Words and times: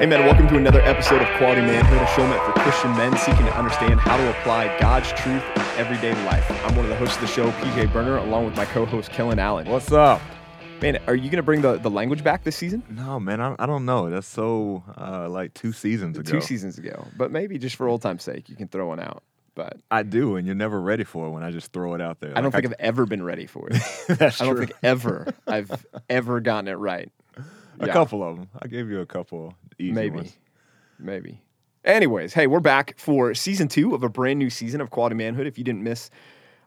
Hey, 0.00 0.06
man, 0.06 0.24
welcome 0.24 0.48
to 0.48 0.56
another 0.56 0.80
episode 0.80 1.20
of 1.20 1.28
Quality 1.36 1.60
Manhood, 1.60 2.00
a 2.00 2.06
show 2.16 2.26
meant 2.26 2.42
for 2.42 2.52
Christian 2.62 2.90
men 2.96 3.14
seeking 3.18 3.44
to 3.44 3.54
understand 3.58 4.00
how 4.00 4.16
to 4.16 4.30
apply 4.30 4.74
God's 4.80 5.12
truth 5.12 5.42
in 5.54 5.62
everyday 5.76 6.14
life. 6.24 6.50
I'm 6.64 6.74
one 6.74 6.86
of 6.86 6.88
the 6.88 6.96
hosts 6.96 7.16
of 7.16 7.20
the 7.20 7.26
show, 7.26 7.50
PJ 7.50 7.92
Burner, 7.92 8.16
along 8.16 8.46
with 8.46 8.56
my 8.56 8.64
co 8.64 8.86
host, 8.86 9.10
Kellen 9.10 9.38
Allen. 9.38 9.68
What's 9.68 9.92
up? 9.92 10.22
Man, 10.80 10.98
are 11.06 11.14
you 11.14 11.24
going 11.24 11.36
to 11.36 11.42
bring 11.42 11.60
the, 11.60 11.76
the 11.76 11.90
language 11.90 12.24
back 12.24 12.44
this 12.44 12.56
season? 12.56 12.82
No, 12.88 13.20
man, 13.20 13.42
I, 13.42 13.54
I 13.58 13.66
don't 13.66 13.84
know. 13.84 14.08
That's 14.08 14.26
so 14.26 14.82
uh, 14.96 15.28
like 15.28 15.52
two 15.52 15.72
seasons 15.72 16.16
ago. 16.16 16.30
Two 16.30 16.40
seasons 16.40 16.78
ago. 16.78 17.06
But 17.18 17.30
maybe 17.30 17.58
just 17.58 17.76
for 17.76 17.86
old 17.86 18.00
time's 18.00 18.22
sake, 18.22 18.48
you 18.48 18.56
can 18.56 18.68
throw 18.68 18.86
one 18.86 19.00
out. 19.00 19.22
But 19.54 19.76
I 19.90 20.02
do, 20.02 20.36
and 20.36 20.46
you're 20.46 20.56
never 20.56 20.80
ready 20.80 21.04
for 21.04 21.26
it 21.26 21.30
when 21.30 21.42
I 21.42 21.50
just 21.50 21.72
throw 21.74 21.92
it 21.92 22.00
out 22.00 22.20
there. 22.20 22.30
I 22.30 22.40
don't 22.40 22.54
Like, 22.54 22.62
think 22.62 22.74
I've 22.74 22.86
ever 22.86 23.04
been 23.04 23.22
ready 23.22 23.44
for 23.44 23.68
it. 23.68 23.82
That's 24.08 24.40
I 24.40 24.46
don't 24.46 24.56
true. 24.56 24.64
think 24.66 24.78
ever 24.82 25.34
I've 25.46 25.84
ever 26.08 26.40
gotten 26.40 26.68
it 26.68 26.74
right. 26.78 27.12
A 27.80 27.86
Yeah. 27.86 27.92
couple 27.92 28.22
of 28.22 28.36
them. 28.36 28.48
I 28.62 28.68
gave 28.68 28.88
you 28.90 29.00
a 29.00 29.06
couple 29.06 29.54
easy 29.78 29.92
Maybe. 29.92 30.16
ones. 30.16 30.38
Maybe. 30.98 31.40
Anyways, 31.84 32.34
hey, 32.34 32.46
we're 32.46 32.60
back 32.60 32.94
for 32.98 33.34
season 33.34 33.66
two 33.66 33.94
of 33.94 34.02
a 34.02 34.08
brand 34.08 34.38
new 34.38 34.50
season 34.50 34.80
of 34.80 34.90
Quality 34.90 35.16
Manhood. 35.16 35.46
If 35.46 35.56
you 35.58 35.64
didn't 35.64 35.82
miss, 35.82 36.10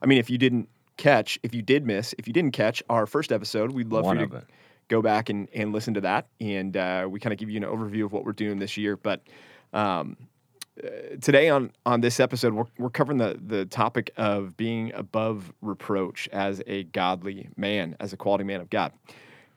I 0.01 0.07
mean, 0.07 0.17
if 0.17 0.29
you 0.29 0.37
didn't 0.39 0.67
catch, 0.97 1.37
if 1.43 1.53
you 1.53 1.61
did 1.61 1.85
miss, 1.85 2.13
if 2.17 2.27
you 2.27 2.33
didn't 2.33 2.51
catch 2.53 2.81
our 2.89 3.05
first 3.05 3.31
episode, 3.31 3.71
we'd 3.71 3.91
love 3.91 4.05
One 4.05 4.17
for 4.17 4.23
you 4.23 4.27
to 4.29 4.35
it. 4.37 4.45
go 4.87 5.01
back 5.03 5.29
and, 5.29 5.47
and 5.53 5.71
listen 5.71 5.93
to 5.93 6.01
that. 6.01 6.27
And 6.41 6.75
uh, 6.75 7.07
we 7.09 7.19
kind 7.19 7.31
of 7.31 7.37
give 7.39 7.49
you 7.51 7.57
an 7.57 7.63
overview 7.63 8.05
of 8.05 8.11
what 8.11 8.25
we're 8.25 8.31
doing 8.33 8.57
this 8.57 8.75
year. 8.75 8.97
But 8.97 9.21
um, 9.71 10.17
uh, 10.83 10.87
today 11.21 11.49
on 11.49 11.71
on 11.85 12.01
this 12.01 12.19
episode, 12.19 12.53
we're, 12.55 12.65
we're 12.79 12.89
covering 12.89 13.19
the 13.19 13.39
the 13.39 13.65
topic 13.65 14.09
of 14.17 14.57
being 14.57 14.91
above 14.95 15.53
reproach 15.61 16.27
as 16.33 16.63
a 16.65 16.85
godly 16.85 17.49
man, 17.55 17.95
as 17.99 18.13
a 18.13 18.17
quality 18.17 18.43
man 18.45 18.61
of 18.61 18.71
God. 18.71 18.91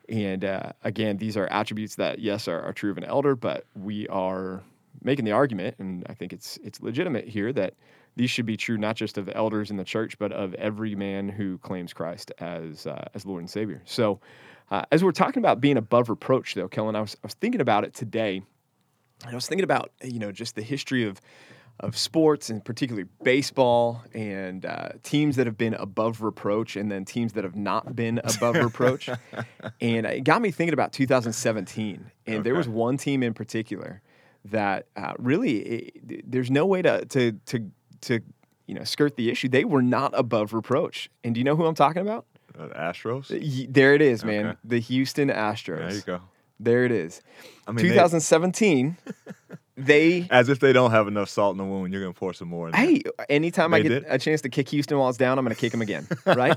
And 0.08 0.44
uh, 0.44 0.72
again, 0.84 1.16
these 1.16 1.36
are 1.36 1.46
attributes 1.48 1.96
that 1.96 2.18
yes 2.20 2.48
are, 2.48 2.62
are 2.62 2.72
true 2.72 2.90
of 2.90 2.98
an 2.98 3.04
elder, 3.04 3.34
but 3.34 3.64
we 3.74 4.06
are 4.08 4.62
making 5.02 5.24
the 5.24 5.32
argument, 5.32 5.76
and 5.78 6.04
I 6.08 6.14
think 6.14 6.32
it's 6.32 6.58
it's 6.62 6.80
legitimate 6.80 7.28
here 7.28 7.52
that 7.52 7.74
these 8.16 8.30
should 8.30 8.46
be 8.46 8.56
true 8.56 8.78
not 8.78 8.96
just 8.96 9.18
of 9.18 9.28
elders 9.34 9.70
in 9.70 9.76
the 9.76 9.84
church, 9.84 10.18
but 10.18 10.32
of 10.32 10.54
every 10.54 10.94
man 10.94 11.28
who 11.28 11.58
claims 11.58 11.92
Christ 11.92 12.32
as 12.38 12.86
uh, 12.86 13.08
as 13.14 13.26
Lord 13.26 13.40
and 13.40 13.50
Savior. 13.50 13.82
So, 13.84 14.20
uh, 14.70 14.84
as 14.90 15.04
we're 15.04 15.12
talking 15.12 15.40
about 15.40 15.60
being 15.60 15.76
above 15.76 16.08
reproach, 16.08 16.54
though, 16.54 16.68
Kellen, 16.68 16.96
I 16.96 17.00
was 17.00 17.14
I 17.22 17.26
was 17.26 17.34
thinking 17.34 17.60
about 17.60 17.84
it 17.84 17.94
today, 17.94 18.42
and 19.22 19.32
I 19.32 19.34
was 19.34 19.46
thinking 19.46 19.64
about 19.64 19.92
you 20.02 20.18
know 20.18 20.32
just 20.32 20.54
the 20.54 20.62
history 20.62 21.04
of 21.04 21.20
of 21.80 21.96
sports 21.96 22.48
and 22.48 22.64
particularly 22.64 23.08
baseball 23.22 24.02
and 24.14 24.64
uh, 24.64 24.88
teams 25.02 25.36
that 25.36 25.46
have 25.46 25.58
been 25.58 25.74
above 25.74 26.22
reproach 26.22 26.74
and 26.76 26.90
then 26.90 27.04
teams 27.04 27.34
that 27.34 27.44
have 27.44 27.56
not 27.56 27.94
been 27.94 28.18
above 28.24 28.56
reproach. 28.56 29.10
And 29.80 30.06
it 30.06 30.24
got 30.24 30.40
me 30.40 30.50
thinking 30.50 30.72
about 30.72 30.92
2017. 30.92 32.10
And 32.26 32.44
there 32.44 32.54
was 32.54 32.68
one 32.68 32.96
team 32.96 33.22
in 33.22 33.34
particular 33.34 34.00
that 34.46 34.86
uh, 34.96 35.12
really, 35.18 35.58
it, 35.58 36.30
there's 36.30 36.50
no 36.50 36.64
way 36.66 36.80
to, 36.82 37.04
to, 37.06 37.32
to, 37.32 37.70
to, 38.02 38.20
you 38.66 38.74
know, 38.74 38.84
skirt 38.84 39.16
the 39.16 39.30
issue. 39.30 39.48
They 39.48 39.64
were 39.64 39.82
not 39.82 40.12
above 40.14 40.54
reproach. 40.54 41.10
And 41.24 41.34
do 41.34 41.40
you 41.40 41.44
know 41.44 41.56
who 41.56 41.66
I'm 41.66 41.74
talking 41.74 42.02
about? 42.02 42.26
Uh, 42.58 42.68
Astros. 42.68 43.72
There 43.72 43.94
it 43.94 44.00
is, 44.00 44.24
man. 44.24 44.46
Okay. 44.46 44.58
The 44.64 44.78
Houston 44.80 45.28
Astros. 45.28 45.78
There 45.78 45.94
you 45.94 46.00
go. 46.02 46.20
There 46.58 46.84
it 46.84 46.92
is. 46.92 47.20
I 47.66 47.72
mean, 47.72 47.84
2017, 47.84 48.96
they 49.06 49.56
as 50.30 50.48
if 50.48 50.58
they 50.60 50.72
don't 50.72 50.90
have 50.90 51.06
enough 51.08 51.28
salt 51.28 51.52
in 51.52 51.58
the 51.58 51.64
wound, 51.64 51.92
you're 51.92 52.02
gonna 52.02 52.14
pour 52.14 52.32
some 52.32 52.48
more. 52.48 52.68
In 52.68 52.72
there. 52.72 52.80
Hey, 52.86 53.02
anytime 53.28 53.74
I 53.74 53.80
get 53.80 53.88
did? 53.88 54.04
a 54.08 54.18
chance 54.18 54.40
to 54.42 54.48
kick 54.48 54.68
Houston 54.70 54.98
while 54.98 55.08
it's 55.08 55.18
down, 55.18 55.38
I'm 55.38 55.44
going 55.44 55.54
to 55.54 55.60
kick 55.60 55.72
him 55.74 55.82
again, 55.82 56.06
right? 56.26 56.56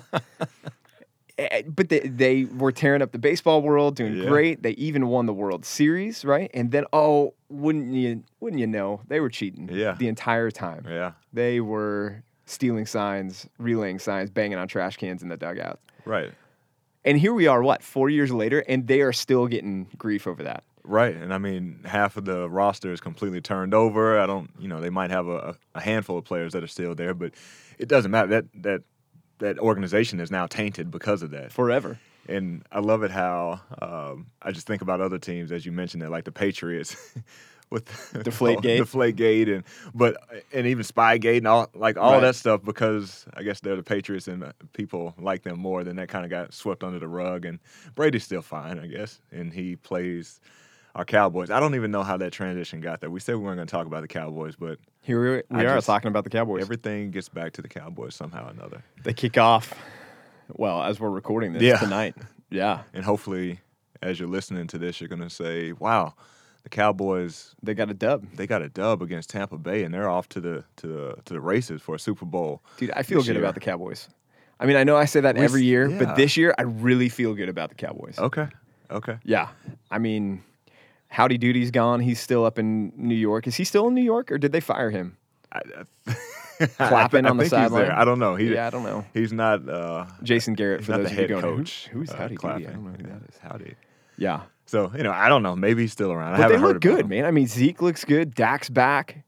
Eh, 1.37 1.61
but 1.67 1.87
they, 1.89 1.99
they 2.01 2.43
were 2.45 2.71
tearing 2.71 3.01
up 3.01 3.11
the 3.13 3.17
baseball 3.19 3.61
world, 3.61 3.95
doing 3.95 4.15
Yeah. 4.17 4.27
great. 4.27 4.61
They 4.61 4.71
even 4.71 5.07
won 5.07 5.25
the 5.25 5.33
World 5.33 5.65
Series, 5.65 6.25
right? 6.25 6.51
And 6.53 6.71
then, 6.71 6.83
oh, 6.91 7.33
wouldn't 7.49 7.93
you? 7.93 8.23
Wouldn't 8.41 8.59
you 8.59 8.67
know? 8.67 9.01
They 9.07 9.19
were 9.21 9.29
cheating. 9.29 9.69
Yeah. 9.71 9.93
The 9.93 10.07
entire 10.09 10.51
time. 10.51 10.85
Yeah. 10.87 11.13
They 11.31 11.61
were 11.61 12.23
stealing 12.45 12.85
signs, 12.85 13.47
relaying 13.57 13.99
signs, 13.99 14.29
banging 14.29 14.57
on 14.57 14.67
trash 14.67 14.97
cans 14.97 15.21
in 15.23 15.29
the 15.29 15.37
dugout. 15.37 15.79
Right. 16.03 16.31
And 17.05 17.17
here 17.17 17.33
we 17.33 17.47
are, 17.47 17.63
what, 17.63 17.81
four 17.83 18.09
years 18.09 18.31
later, 18.31 18.59
and 18.67 18.85
they 18.87 18.99
are 19.01 19.13
still 19.13 19.47
getting 19.47 19.87
grief 19.97 20.27
over 20.27 20.43
that. 20.43 20.63
Right. 20.89 21.15
And 21.15 21.31
I 21.31 21.37
mean, 21.37 21.81
half 21.85 22.17
of 22.17 22.25
the 22.25 22.49
roster 22.49 22.91
is 22.91 22.99
completely 22.99 23.41
turned 23.41 23.75
over. 23.75 24.19
I 24.19 24.25
don't, 24.25 24.49
you 24.59 24.67
know, 24.67 24.81
they 24.81 24.89
might 24.89 25.11
have 25.11 25.27
a, 25.27 25.55
a 25.75 25.79
handful 25.81 26.17
of 26.17 26.25
players 26.25 26.53
that 26.53 26.63
are 26.63 26.67
still 26.67 26.95
there, 26.95 27.13
but 27.13 27.33
it 27.77 27.87
doesn't 27.87 28.09
matter. 28.09 28.27
That 28.29 28.45
that 28.63 28.81
that 29.37 29.59
organization 29.59 30.19
is 30.19 30.31
now 30.31 30.47
tainted 30.47 30.89
because 30.89 31.21
of 31.21 31.29
that. 31.31 31.51
Forever. 31.51 31.99
And 32.27 32.63
I 32.71 32.79
love 32.79 33.03
it 33.03 33.11
how 33.11 33.61
um, 33.81 34.27
I 34.41 34.51
just 34.51 34.65
think 34.65 34.81
about 34.81 34.99
other 34.99 35.19
teams 35.19 35.51
as 35.51 35.63
you 35.65 35.71
mentioned 35.71 36.01
that, 36.01 36.09
like 36.09 36.23
the 36.25 36.31
Patriots 36.31 36.95
with 37.69 37.85
Deflategate. 38.13 38.79
Deflategate, 38.79 39.53
and 39.55 39.63
but 39.93 40.17
and 40.51 40.65
even 40.65 40.83
Spygate 40.83 41.37
and 41.37 41.47
all 41.47 41.69
like 41.75 41.97
all 41.97 42.13
Right. 42.13 42.21
that 42.21 42.35
stuff 42.35 42.63
because 42.63 43.27
I 43.35 43.43
guess 43.43 43.59
they're 43.59 43.75
the 43.75 43.83
Patriots 43.83 44.27
and 44.27 44.43
uh, 44.43 44.53
people 44.73 45.13
like 45.19 45.43
them 45.43 45.59
more. 45.59 45.83
Then 45.83 45.97
that 45.97 46.09
kind 46.09 46.25
of 46.25 46.31
got 46.31 46.51
swept 46.51 46.83
under 46.83 46.97
the 46.97 47.07
rug. 47.07 47.45
And 47.45 47.59
Brady's 47.93 48.23
still 48.23 48.41
fine, 48.41 48.79
I 48.79 48.87
guess, 48.87 49.21
and 49.31 49.53
he 49.53 49.75
plays 49.75 50.41
our 50.95 51.05
Cowboys. 51.05 51.49
I 51.49 51.59
don't 51.59 51.75
even 51.75 51.91
know 51.91 52.03
how 52.03 52.17
that 52.17 52.31
transition 52.31 52.81
got 52.81 52.99
there. 53.01 53.09
We 53.09 53.19
said 53.19 53.35
we 53.35 53.41
weren't 53.43 53.57
going 53.57 53.67
to 53.67 53.71
talk 53.71 53.85
about 53.87 54.01
the 54.01 54.07
Cowboys, 54.07 54.55
but 54.55 54.79
Here 55.01 55.43
we, 55.49 55.57
we 55.57 55.65
are 55.65 55.75
just- 55.75 55.87
talking 55.87 56.07
about 56.09 56.23
the 56.23 56.29
Cowboys. 56.29 56.61
everything 56.61 57.11
gets 57.11 57.29
back 57.29 57.53
to 57.53 57.61
the 57.61 57.67
Cowboys 57.69 58.15
somehow 58.15 58.47
or 58.47 58.51
another. 58.51 58.83
They 59.03 59.13
kick 59.13 59.37
off, 59.37 59.73
well, 60.49 60.81
as 60.83 60.99
we're 60.99 61.09
recording 61.09 61.53
this 61.53 61.61
Yeah. 61.63 61.77
tonight. 61.77 62.15
Yeah. 62.49 62.81
And 62.93 63.03
hopefully, 63.05 63.59
as 64.01 64.19
you're 64.19 64.29
listening 64.29 64.67
to 64.67 64.77
this, 64.77 64.99
you're 64.99 65.07
going 65.09 65.21
to 65.21 65.29
say, 65.29 65.71
"Wow, 65.73 66.15
the 66.63 66.69
Cowboys." 66.69 67.53
They 67.61 67.73
got 67.75 67.91
a 67.91 67.93
dub. 67.93 68.25
they 68.33 68.47
got 68.47 68.61
a 68.63 68.69
dub 68.69 69.01
against 69.03 69.29
Tampa 69.29 69.57
Bay, 69.57 69.83
and 69.83 69.93
they're 69.93 70.09
off 70.09 70.27
to 70.29 70.41
the 70.41 70.63
to 70.77 70.87
the 70.87 71.15
to 71.25 71.33
the 71.33 71.41
races 71.41 71.81
for 71.81 71.93
a 71.95 71.99
Super 71.99 72.25
Bowl. 72.25 72.63
Dude, 72.77 72.91
I 72.91 73.03
feel 73.03 73.19
good 73.21 73.35
year. 73.35 73.39
about 73.43 73.53
the 73.53 73.59
Cowboys. 73.59 74.09
I 74.59 74.65
mean, 74.65 74.77
I 74.77 74.83
know 74.83 74.95
I 74.97 75.05
say 75.05 75.21
that 75.21 75.35
We 75.35 75.41
every 75.41 75.63
year, 75.63 75.87
yeah. 75.87 75.99
but 75.99 76.15
this 76.15 76.35
year 76.37 76.55
I 76.57 76.63
really 76.63 77.07
feel 77.09 77.33
good 77.35 77.49
about 77.49 77.69
the 77.69 77.75
Cowboys. 77.75 78.17
Okay, 78.17 78.47
okay. 78.89 79.17
Yeah. 79.23 79.49
I 79.91 79.99
mean, 79.99 80.41
Howdy 81.09 81.37
Doody's 81.37 81.71
gone. 81.71 81.99
He's 81.99 82.19
still 82.19 82.45
up 82.45 82.57
in 82.59 82.93
New 82.95 83.15
York. 83.15 83.47
Is 83.47 83.55
he 83.55 83.63
still 83.63 83.87
in 83.87 83.95
New 83.95 84.03
York 84.03 84.31
or 84.31 84.37
did 84.37 84.51
they 84.51 84.59
fire 84.59 84.89
him? 84.91 85.17
I, 85.51 85.61
I, 86.07 86.15
Clapping 86.77 87.25
I 87.25 87.29
on 87.29 87.37
the 87.37 87.43
think 87.45 87.61
he's 87.63 87.71
there. 87.71 87.79
sideline? 87.85 87.91
I 87.91 88.05
don't 88.05 88.19
know. 88.19 88.35
He, 88.35 88.53
yeah, 88.53 88.67
I 88.67 88.69
don't 88.69 88.83
know. 88.83 89.05
He's 89.13 89.33
not. 89.33 89.67
Uh, 89.67 90.05
Jason 90.23 90.53
Garrett, 90.53 90.83
for 90.83 90.91
those 90.93 91.05
the 91.05 91.05
of 91.07 91.11
you 91.13 91.17
head 91.19 91.29
going, 91.29 91.41
coach. 91.41 91.87
Who, 91.91 91.99
who's 91.99 92.09
uh, 92.11 92.17
Howdy 92.17 92.35
Doody? 92.35 92.35
I 92.35 92.39
Clapping. 92.39 92.65
don't 92.65 92.83
know 92.85 92.91
who 92.91 93.03
that 93.03 93.29
is. 93.29 93.37
Howdy. 93.41 93.75
Yeah. 94.17 94.41
So 94.65 94.91
you 94.95 95.01
know, 95.03 95.11
I 95.11 95.29
don't 95.29 95.41
know. 95.41 95.55
Maybe 95.55 95.81
he's 95.81 95.91
still 95.93 96.11
around. 96.11 96.33
I 96.35 96.37
But 96.37 96.47
they 96.49 96.53
haven't 96.55 96.61
heard 96.61 96.73
look 96.73 96.81
good, 96.81 96.99
him. 97.05 97.09
man. 97.09 97.25
I 97.25 97.31
mean, 97.31 97.47
Zeke 97.47 97.81
looks 97.81 98.05
good. 98.05 98.35
Dak's 98.35 98.69
back. 98.69 99.23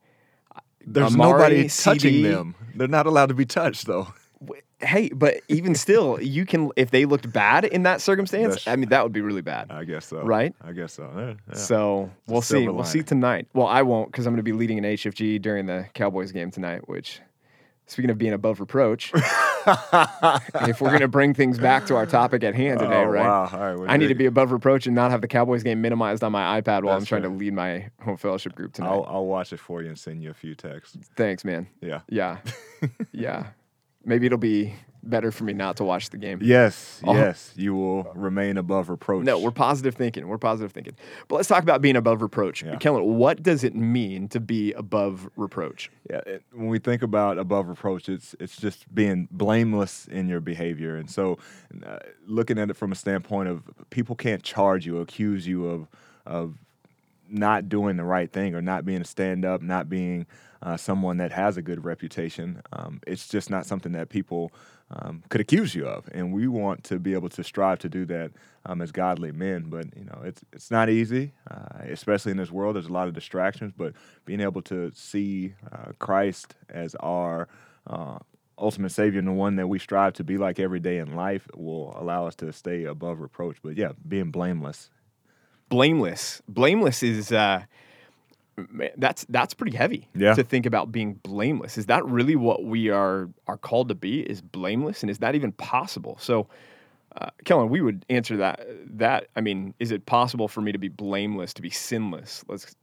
There's 0.86 1.14
Amari, 1.14 1.32
nobody 1.32 1.62
touching 1.70 2.14
CeeDee. 2.16 2.24
them. 2.24 2.56
They're 2.76 2.88
not 2.88 3.06
allowed 3.08 3.28
to 3.28 3.34
be 3.36 3.46
touched, 3.46 3.86
though. 3.88 4.08
Hey, 4.82 5.10
but 5.10 5.42
even 5.48 5.76
still, 5.76 6.22
you 6.22 6.46
can, 6.46 6.72
if 6.76 6.92
they 6.92 7.06
looked 7.06 7.32
bad 7.32 7.66
in 7.66 7.84
that 7.84 8.02
circumstance, 8.02 8.56
That's- 8.56 8.68
I 8.68 8.76
mean, 8.76 8.90
that 8.90 9.04
would 9.04 9.14
be 9.14 9.22
really 9.22 9.42
bad. 9.42 9.72
I 9.72 9.84
guess 9.84 10.06
so. 10.08 10.22
Right? 10.22 10.54
I 10.62 10.72
guess 10.72 10.94
so. 10.94 11.10
Yeah, 11.16 11.34
yeah. 11.50 11.54
So 11.56 12.10
we'll 12.28 12.42
see. 12.42 12.68
We'll 12.68 12.84
see 12.84 13.04
tonight. 13.04 13.48
Well, 13.54 13.68
I 13.68 13.82
won't 13.84 14.12
because 14.12 14.26
I'm 14.26 14.34
going 14.34 14.38
to 14.38 14.44
be 14.44 14.54
leading 14.54 14.78
an 14.78 14.84
HFG 14.86 15.42
during 15.42 15.66
the 15.68 15.88
Cowboys 15.94 16.32
game 16.32 16.52
tonight. 16.52 16.88
Which, 16.90 17.20
speaking 17.86 18.10
of 18.10 18.18
being 18.18 18.34
above 18.34 18.60
reproach, 18.60 19.12
if 19.16 20.82
we're 20.82 20.90
going 20.90 21.02
to 21.02 21.08
bring 21.08 21.34
things 21.34 21.60
back 21.60 21.86
to 21.88 21.96
our 21.96 22.06
topic 22.06 22.44
at 22.44 22.56
hand 22.56 22.80
today, 22.80 22.96
Oh, 23.04 23.04
right? 23.06 23.22
wow. 23.24 23.50
Right, 23.54 23.78
we're 23.78 23.88
I 23.88 23.98
need 23.98 24.08
to 24.08 24.16
be 24.16 24.26
above 24.26 24.52
reproach 24.52 24.86
and 24.88 24.96
not 24.96 25.12
have 25.12 25.22
the 25.22 25.28
Cowboys 25.28 25.64
game 25.64 25.82
minimized 25.82 26.24
on 26.24 26.32
my 26.32 26.60
iPad 26.62 26.84
while 26.84 26.96
I'm 26.98 27.06
trying 27.06 27.24
to 27.24 27.30
lead 27.30 27.54
my 27.54 27.90
home 28.02 28.18
fellowship 28.18 28.56
group 28.56 28.74
tonight. 28.74 28.90
I'll, 28.90 29.06
I'll 29.08 29.26
watch 29.26 29.54
it 29.54 29.60
for 29.60 29.82
you 29.82 29.90
and 29.90 30.00
send 30.00 30.24
you 30.24 30.30
a 30.32 30.34
few 30.34 30.56
texts. 30.56 30.98
Thanks, 31.16 31.46
man. 31.46 31.68
Yeah. 31.82 32.02
Yeah, 32.10 32.38
yeah. 33.12 33.48
Maybe 34.04 34.26
it'll 34.26 34.38
be 34.38 34.74
better 35.04 35.32
for 35.32 35.46
me 35.46 35.54
not 35.54 35.78
to 35.78 35.84
watch 35.84 36.12
the 36.12 36.18
game. 36.18 36.40
Yes, 36.44 37.02
I'll- 37.04 37.16
yes, 37.16 37.54
you 37.56 37.74
will 37.74 38.04
remain 38.14 38.58
above 38.58 38.88
reproach. 38.90 39.26
No, 39.26 39.40
we're 39.40 39.50
positive 39.52 39.96
thinking. 39.96 40.28
We're 40.28 40.38
positive 40.38 40.72
thinking. 40.72 40.94
But 41.28 41.38
let's 41.38 41.48
talk 41.48 41.64
about 41.64 41.82
being 41.82 41.96
above 41.96 42.22
reproach. 42.22 42.62
Yeah. 42.64 42.76
Kellen, 42.76 43.04
what 43.18 43.42
does 43.42 43.64
it 43.64 43.74
mean 43.76 44.28
to 44.30 44.40
be 44.40 44.74
above 44.74 45.28
reproach? 45.36 45.90
Yeah, 46.10 46.22
it, 46.28 46.44
when 46.52 46.68
we 46.68 46.78
think 46.78 47.02
about 47.02 47.40
above 47.40 47.68
reproach, 47.68 48.10
it's 48.10 48.36
it's 48.40 48.58
just 48.58 48.94
being 48.94 49.28
blameless 49.32 50.08
in 50.08 50.28
your 50.30 50.40
behavior, 50.40 50.96
and 50.98 51.10
so 51.10 51.40
uh, 51.84 51.98
looking 52.28 52.60
at 52.60 52.70
it 52.70 52.76
from 52.76 52.92
a 52.92 52.96
standpoint 52.96 53.50
of 53.50 53.64
people 53.90 54.16
can't 54.16 54.44
charge 54.44 54.86
you, 54.86 55.00
accuse 55.00 55.48
you 55.48 55.66
of 55.68 55.88
of 56.28 56.56
not 57.28 57.70
doing 57.70 57.98
the 57.98 58.04
right 58.04 58.32
thing 58.32 58.54
or 58.54 58.62
not 58.62 58.86
being 58.86 59.02
a 59.02 59.06
stand 59.06 59.46
up, 59.46 59.62
not 59.64 59.90
being 59.90 60.28
uh, 60.64 60.78
someone 60.78 61.18
that 61.18 61.32
has 61.32 61.58
a 61.58 61.62
good 61.62 61.84
reputation. 61.84 62.62
Um, 62.74 63.02
it's 63.08 63.28
just 63.28 63.50
not 63.50 63.66
something 63.66 63.94
that 63.94 64.10
people 64.10 64.52
um, 64.92 65.24
could 65.30 65.42
accuse 65.42 65.74
you 65.74 65.88
of, 65.88 66.08
and 66.14 66.34
we 66.34 66.48
want 66.48 66.84
to 66.86 67.00
be 67.00 67.14
able 67.14 67.30
to 67.30 67.44
strive 67.44 67.80
to 67.80 67.90
do 67.90 68.06
that 68.06 68.32
um, 68.66 68.82
as 68.82 68.92
godly 68.92 69.32
men. 69.32 69.66
But 69.70 69.86
you 69.96 70.06
know, 70.06 70.22
it's 70.24 70.42
it's 70.54 70.70
not 70.72 70.90
easy, 70.90 71.34
uh, 71.50 71.86
especially 71.90 72.32
in 72.32 72.38
this 72.38 72.52
world. 72.52 72.76
There's 72.76 72.88
a 72.88 72.94
lot 72.94 73.08
of 73.08 73.14
distractions, 73.14 73.74
but 73.76 73.94
being 74.26 74.42
able 74.42 74.62
to 74.64 74.92
see 74.94 75.54
uh, 75.72 75.94
Christ 76.00 76.56
as 76.70 76.96
our 76.96 77.48
uh, 77.88 78.20
ultimate 78.58 78.92
savior 78.92 79.20
and 79.20 79.28
the 79.28 79.32
one 79.32 79.56
that 79.56 79.68
we 79.68 79.80
strive 79.80 80.14
to 80.14 80.24
be 80.24 80.38
like 80.38 80.60
every 80.60 80.80
day 80.80 80.98
in 81.00 81.16
life 81.16 81.48
will 81.56 81.96
allow 82.00 82.28
us 82.28 82.36
to 82.36 82.54
stay 82.54 82.84
above 82.84 83.20
reproach. 83.20 83.58
But 83.64 83.78
yeah, 83.78 83.94
being 84.08 84.30
blameless. 84.30 84.90
blameless. 85.70 86.42
Blameless 86.48 87.02
is 87.02 87.32
uh, 87.32 87.64
man, 88.70 88.90
that's 88.98 89.26
that's 89.30 89.54
pretty 89.54 89.76
heavy 89.76 90.08
Yeah. 90.16 90.34
to 90.36 90.44
think 90.44 90.66
about 90.66 90.92
being 90.92 91.16
blameless. 91.16 91.78
Is 91.78 91.86
that 91.88 92.06
really 92.06 92.36
what 92.36 92.64
we 92.66 92.90
are 92.90 93.30
are 93.48 93.58
called 93.58 93.90
to 93.90 93.96
be? 93.96 94.22
Is 94.22 94.42
blameless, 94.42 95.02
and 95.04 95.10
is 95.10 95.20
that 95.20 95.36
even 95.36 95.52
possible? 95.54 96.18
So, 96.20 96.48
uh, 97.16 97.30
Kellen, 97.46 97.70
we 97.70 97.82
would 97.82 98.06
answer 98.10 98.38
that. 98.38 98.66
That 98.98 99.28
I 99.36 99.42
mean, 99.42 99.74
is 99.80 99.92
it 99.92 100.06
possible 100.06 100.48
for 100.48 100.62
me 100.62 100.72
to 100.72 100.78
be 100.78 100.90
blameless, 100.90 101.54
to 101.56 101.62
be 101.62 101.70
sinless? 101.70 102.44
Let's 102.48 102.76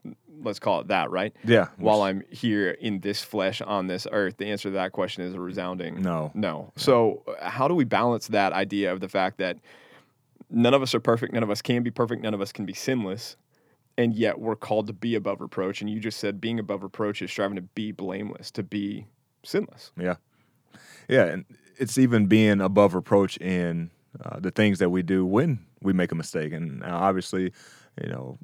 let's 0.43 0.59
call 0.61 0.81
it 0.81 0.87
that, 0.88 1.11
right? 1.11 1.35
Yeah. 1.44 1.67
While 1.79 2.03
I'm 2.03 2.23
here 2.31 2.71
in 2.71 3.00
this 3.00 3.23
flesh 3.23 3.61
on 3.61 3.88
this 3.88 4.06
earth, 4.12 4.37
the 4.37 4.47
answer 4.47 4.69
to 4.69 4.75
that 4.75 4.93
question 4.93 5.25
is 5.25 5.35
a 5.35 5.41
resounding 5.41 6.00
No. 6.00 6.31
no. 6.32 6.73
So, 6.76 7.23
uh, 7.41 7.50
how 7.50 7.67
do 7.67 7.75
we 7.75 7.82
balance 7.85 8.29
that 8.29 8.53
idea 8.53 8.93
of 8.93 9.00
the 9.00 9.09
fact 9.09 9.38
that 9.38 9.56
none 10.49 10.75
of 10.75 10.81
us 10.82 10.94
are 10.94 11.00
perfect, 11.00 11.32
none 11.35 11.43
of 11.43 11.50
us 11.50 11.61
can 11.61 11.82
be 11.82 11.91
perfect, 11.91 12.23
none 12.23 12.35
of 12.35 12.41
us 12.41 12.53
can 12.53 12.64
be 12.67 12.73
sinless, 12.73 13.37
and 13.99 14.15
yet 14.15 14.39
we're 14.39 14.56
called 14.56 14.87
to 14.87 14.95
be 14.95 15.15
above 15.15 15.43
reproach? 15.43 15.83
And 15.83 15.91
you 15.91 16.00
just 16.00 16.19
said 16.19 16.41
being 16.41 16.59
above 16.59 16.83
reproach 16.83 17.21
is 17.21 17.31
striving 17.31 17.56
to 17.56 17.62
be 17.62 17.93
blameless, 17.93 18.50
to 18.53 18.62
be 18.62 19.06
sinless. 19.43 19.93
Yeah. 19.99 20.15
Yeah. 21.09 21.25
And 21.25 21.45
it's 21.77 21.99
even 21.99 22.27
being 22.27 22.61
above 22.61 22.95
reproach 22.95 23.37
in 23.39 23.91
uh, 24.25 24.41
the 24.41 24.50
things 24.53 24.79
that 24.79 24.91
we 24.91 25.03
do 25.03 25.27
when 25.27 25.59
we 25.83 25.93
make 25.93 26.12
a 26.12 26.15
mistake. 26.15 26.53
And 26.53 26.83
uh, 26.83 26.89
obviously, 26.89 27.53
you 28.03 28.09
know, 28.09 28.39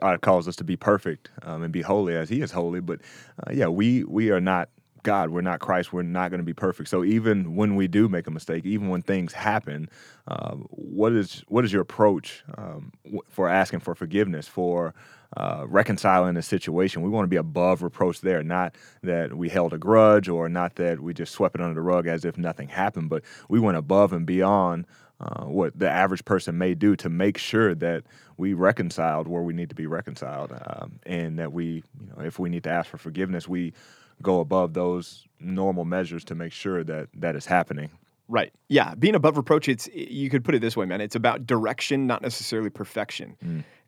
God 0.00 0.20
calls 0.20 0.46
us 0.46 0.56
to 0.56 0.64
be 0.64 0.76
perfect 0.76 1.30
um, 1.42 1.62
and 1.62 1.72
be 1.72 1.82
holy 1.82 2.14
as 2.14 2.28
He 2.28 2.42
is 2.42 2.52
holy. 2.52 2.80
But 2.80 3.00
uh, 3.46 3.52
yeah, 3.52 3.66
we 3.66 4.04
we 4.04 4.30
are 4.30 4.40
not 4.40 4.68
God. 5.02 5.30
We're 5.30 5.40
not 5.40 5.60
Christ. 5.60 5.92
We're 5.92 6.02
not 6.02 6.30
going 6.30 6.40
to 6.40 6.44
be 6.44 6.54
perfect. 6.54 6.88
So 6.88 7.04
even 7.04 7.56
when 7.56 7.76
we 7.76 7.88
do 7.88 8.08
make 8.08 8.26
a 8.26 8.30
mistake, 8.30 8.64
even 8.66 8.88
when 8.88 9.02
things 9.02 9.32
happen, 9.32 9.88
uh, 10.28 10.54
what 10.54 11.12
is 11.12 11.44
what 11.48 11.64
is 11.64 11.72
your 11.72 11.82
approach 11.82 12.44
um, 12.56 12.92
for 13.28 13.48
asking 13.48 13.80
for 13.80 13.94
forgiveness 13.94 14.48
for? 14.48 14.94
Uh, 15.36 15.64
reconciling 15.68 16.34
the 16.34 16.42
situation, 16.42 17.02
we 17.02 17.08
want 17.08 17.22
to 17.22 17.28
be 17.28 17.36
above 17.36 17.84
reproach 17.84 18.20
there. 18.20 18.42
Not 18.42 18.74
that 19.04 19.32
we 19.32 19.48
held 19.48 19.72
a 19.72 19.78
grudge, 19.78 20.28
or 20.28 20.48
not 20.48 20.74
that 20.74 20.98
we 20.98 21.14
just 21.14 21.32
swept 21.32 21.54
it 21.54 21.60
under 21.60 21.74
the 21.74 21.82
rug 21.82 22.08
as 22.08 22.24
if 22.24 22.36
nothing 22.36 22.66
happened, 22.66 23.10
but 23.10 23.22
we 23.48 23.60
went 23.60 23.76
above 23.76 24.12
and 24.12 24.26
beyond 24.26 24.86
uh, 25.20 25.44
what 25.44 25.78
the 25.78 25.88
average 25.88 26.24
person 26.24 26.58
may 26.58 26.74
do 26.74 26.96
to 26.96 27.08
make 27.08 27.38
sure 27.38 27.76
that 27.76 28.02
we 28.38 28.54
reconciled 28.54 29.28
where 29.28 29.42
we 29.42 29.52
need 29.52 29.68
to 29.68 29.74
be 29.76 29.86
reconciled, 29.86 30.52
um, 30.66 30.98
and 31.04 31.38
that 31.38 31.52
we, 31.52 31.84
you 32.00 32.06
know, 32.08 32.24
if 32.24 32.40
we 32.40 32.48
need 32.48 32.64
to 32.64 32.70
ask 32.70 32.90
for 32.90 32.98
forgiveness, 32.98 33.46
we 33.46 33.72
go 34.22 34.40
above 34.40 34.74
those 34.74 35.26
normal 35.38 35.84
measures 35.84 36.24
to 36.24 36.34
make 36.34 36.52
sure 36.52 36.84
that 36.84 37.08
that 37.14 37.36
is 37.36 37.46
happening. 37.46 37.90
Right. 38.28 38.52
Yeah. 38.68 38.94
Being 38.94 39.16
above 39.16 39.36
reproach, 39.36 39.68
it's 39.68 39.88
you 39.92 40.30
could 40.30 40.44
put 40.44 40.54
it 40.54 40.60
this 40.60 40.76
way, 40.76 40.86
man. 40.86 41.00
It's 41.00 41.16
about 41.16 41.46
direction, 41.46 42.06
not 42.06 42.22
necessarily 42.22 42.70
perfection. 42.70 43.36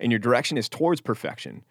And 0.00 0.10
your 0.10 0.18
direction 0.18 0.58
is 0.58 0.68
towards 0.68 1.00
perfection 1.00 1.62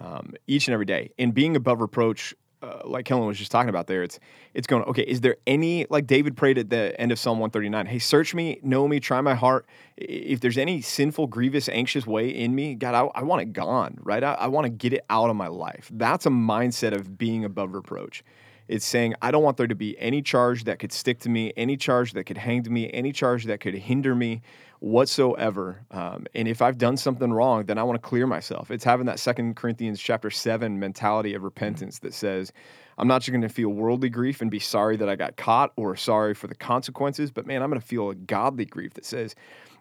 um, 0.00 0.34
each 0.46 0.68
and 0.68 0.72
every 0.72 0.86
day. 0.86 1.10
And 1.18 1.34
being 1.34 1.56
above 1.56 1.80
reproach, 1.80 2.34
uh, 2.62 2.80
like 2.84 3.04
Kellen 3.04 3.26
was 3.26 3.38
just 3.38 3.50
talking 3.50 3.68
about 3.68 3.86
there, 3.86 4.02
it's 4.02 4.18
it's 4.54 4.66
going. 4.66 4.84
Okay, 4.84 5.02
is 5.02 5.20
there 5.20 5.36
any 5.46 5.86
like 5.90 6.06
David 6.06 6.36
prayed 6.36 6.58
at 6.58 6.70
the 6.70 6.98
end 7.00 7.12
of 7.12 7.18
Psalm 7.18 7.38
one 7.38 7.50
thirty 7.50 7.68
nine? 7.68 7.86
Hey, 7.86 7.98
search 7.98 8.34
me, 8.34 8.60
know 8.62 8.86
me, 8.86 9.00
try 9.00 9.20
my 9.20 9.34
heart. 9.34 9.66
If 9.96 10.40
there's 10.40 10.58
any 10.58 10.80
sinful, 10.80 11.28
grievous, 11.28 11.68
anxious 11.68 12.06
way 12.06 12.28
in 12.28 12.54
me, 12.54 12.74
God, 12.74 12.94
I, 12.94 13.20
I 13.20 13.22
want 13.22 13.42
it 13.42 13.52
gone. 13.52 13.98
Right. 14.02 14.22
I, 14.22 14.34
I 14.34 14.46
want 14.48 14.64
to 14.64 14.70
get 14.70 14.92
it 14.92 15.04
out 15.08 15.30
of 15.30 15.36
my 15.36 15.48
life. 15.48 15.90
That's 15.92 16.26
a 16.26 16.30
mindset 16.30 16.94
of 16.94 17.16
being 17.16 17.44
above 17.44 17.74
reproach. 17.74 18.22
It's 18.68 18.86
saying, 18.86 19.14
I 19.20 19.32
don't 19.32 19.42
want 19.42 19.56
there 19.56 19.66
to 19.66 19.74
be 19.74 19.98
any 19.98 20.22
charge 20.22 20.62
that 20.64 20.78
could 20.78 20.92
stick 20.92 21.18
to 21.20 21.28
me, 21.28 21.52
any 21.56 21.76
charge 21.76 22.12
that 22.12 22.22
could 22.22 22.38
hang 22.38 22.62
to 22.62 22.70
me, 22.70 22.88
any 22.92 23.10
charge 23.10 23.46
that 23.46 23.58
could 23.58 23.74
hinder 23.74 24.14
me 24.14 24.42
whatsoever. 24.80 25.84
Um, 25.90 26.26
and 26.34 26.48
if 26.48 26.62
I've 26.62 26.78
done 26.78 26.96
something 26.96 27.32
wrong, 27.32 27.66
then 27.66 27.78
I 27.78 27.82
want 27.82 28.02
to 28.02 28.08
clear 28.08 28.26
myself. 28.26 28.70
It's 28.70 28.84
having 28.84 29.06
that 29.06 29.18
Second 29.18 29.56
Corinthians 29.56 30.00
chapter 30.00 30.30
7 30.30 30.78
mentality 30.78 31.34
of 31.34 31.42
repentance 31.42 31.98
that 32.00 32.14
says, 32.14 32.52
I'm 32.98 33.06
not 33.06 33.20
just 33.20 33.30
going 33.30 33.42
to 33.42 33.48
feel 33.48 33.68
worldly 33.68 34.08
grief 34.08 34.40
and 34.40 34.50
be 34.50 34.58
sorry 34.58 34.96
that 34.96 35.08
I 35.08 35.16
got 35.16 35.36
caught 35.36 35.72
or 35.76 35.96
sorry 35.96 36.34
for 36.34 36.46
the 36.46 36.54
consequences, 36.54 37.30
but 37.30 37.46
man, 37.46 37.62
I'm 37.62 37.70
going 37.70 37.80
to 37.80 37.86
feel 37.86 38.10
a 38.10 38.14
godly 38.14 38.64
grief 38.64 38.94
that 38.94 39.04
says, 39.04 39.34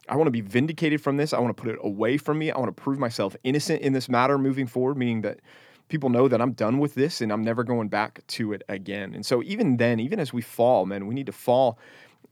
I 0.09 0.15
want 0.15 0.27
to 0.27 0.31
be 0.31 0.41
vindicated 0.41 1.01
from 1.01 1.17
this. 1.17 1.33
I 1.33 1.39
want 1.39 1.55
to 1.55 1.61
put 1.61 1.71
it 1.71 1.79
away 1.81 2.17
from 2.17 2.39
me. 2.39 2.51
I 2.51 2.57
want 2.57 2.75
to 2.75 2.81
prove 2.81 2.99
myself 2.99 3.35
innocent 3.43 3.81
in 3.81 3.93
this 3.93 4.09
matter 4.09 4.37
moving 4.37 4.67
forward, 4.67 4.97
meaning 4.97 5.21
that 5.21 5.39
people 5.87 6.09
know 6.09 6.27
that 6.27 6.41
I'm 6.41 6.53
done 6.53 6.79
with 6.79 6.95
this 6.95 7.21
and 7.21 7.31
I'm 7.31 7.43
never 7.43 7.63
going 7.63 7.89
back 7.89 8.25
to 8.27 8.53
it 8.53 8.63
again. 8.69 9.13
And 9.13 9.25
so 9.25 9.43
even 9.43 9.77
then, 9.77 9.99
even 9.99 10.19
as 10.19 10.33
we 10.33 10.41
fall, 10.41 10.85
man, 10.85 11.07
we 11.07 11.15
need 11.15 11.25
to 11.27 11.31
fall 11.31 11.77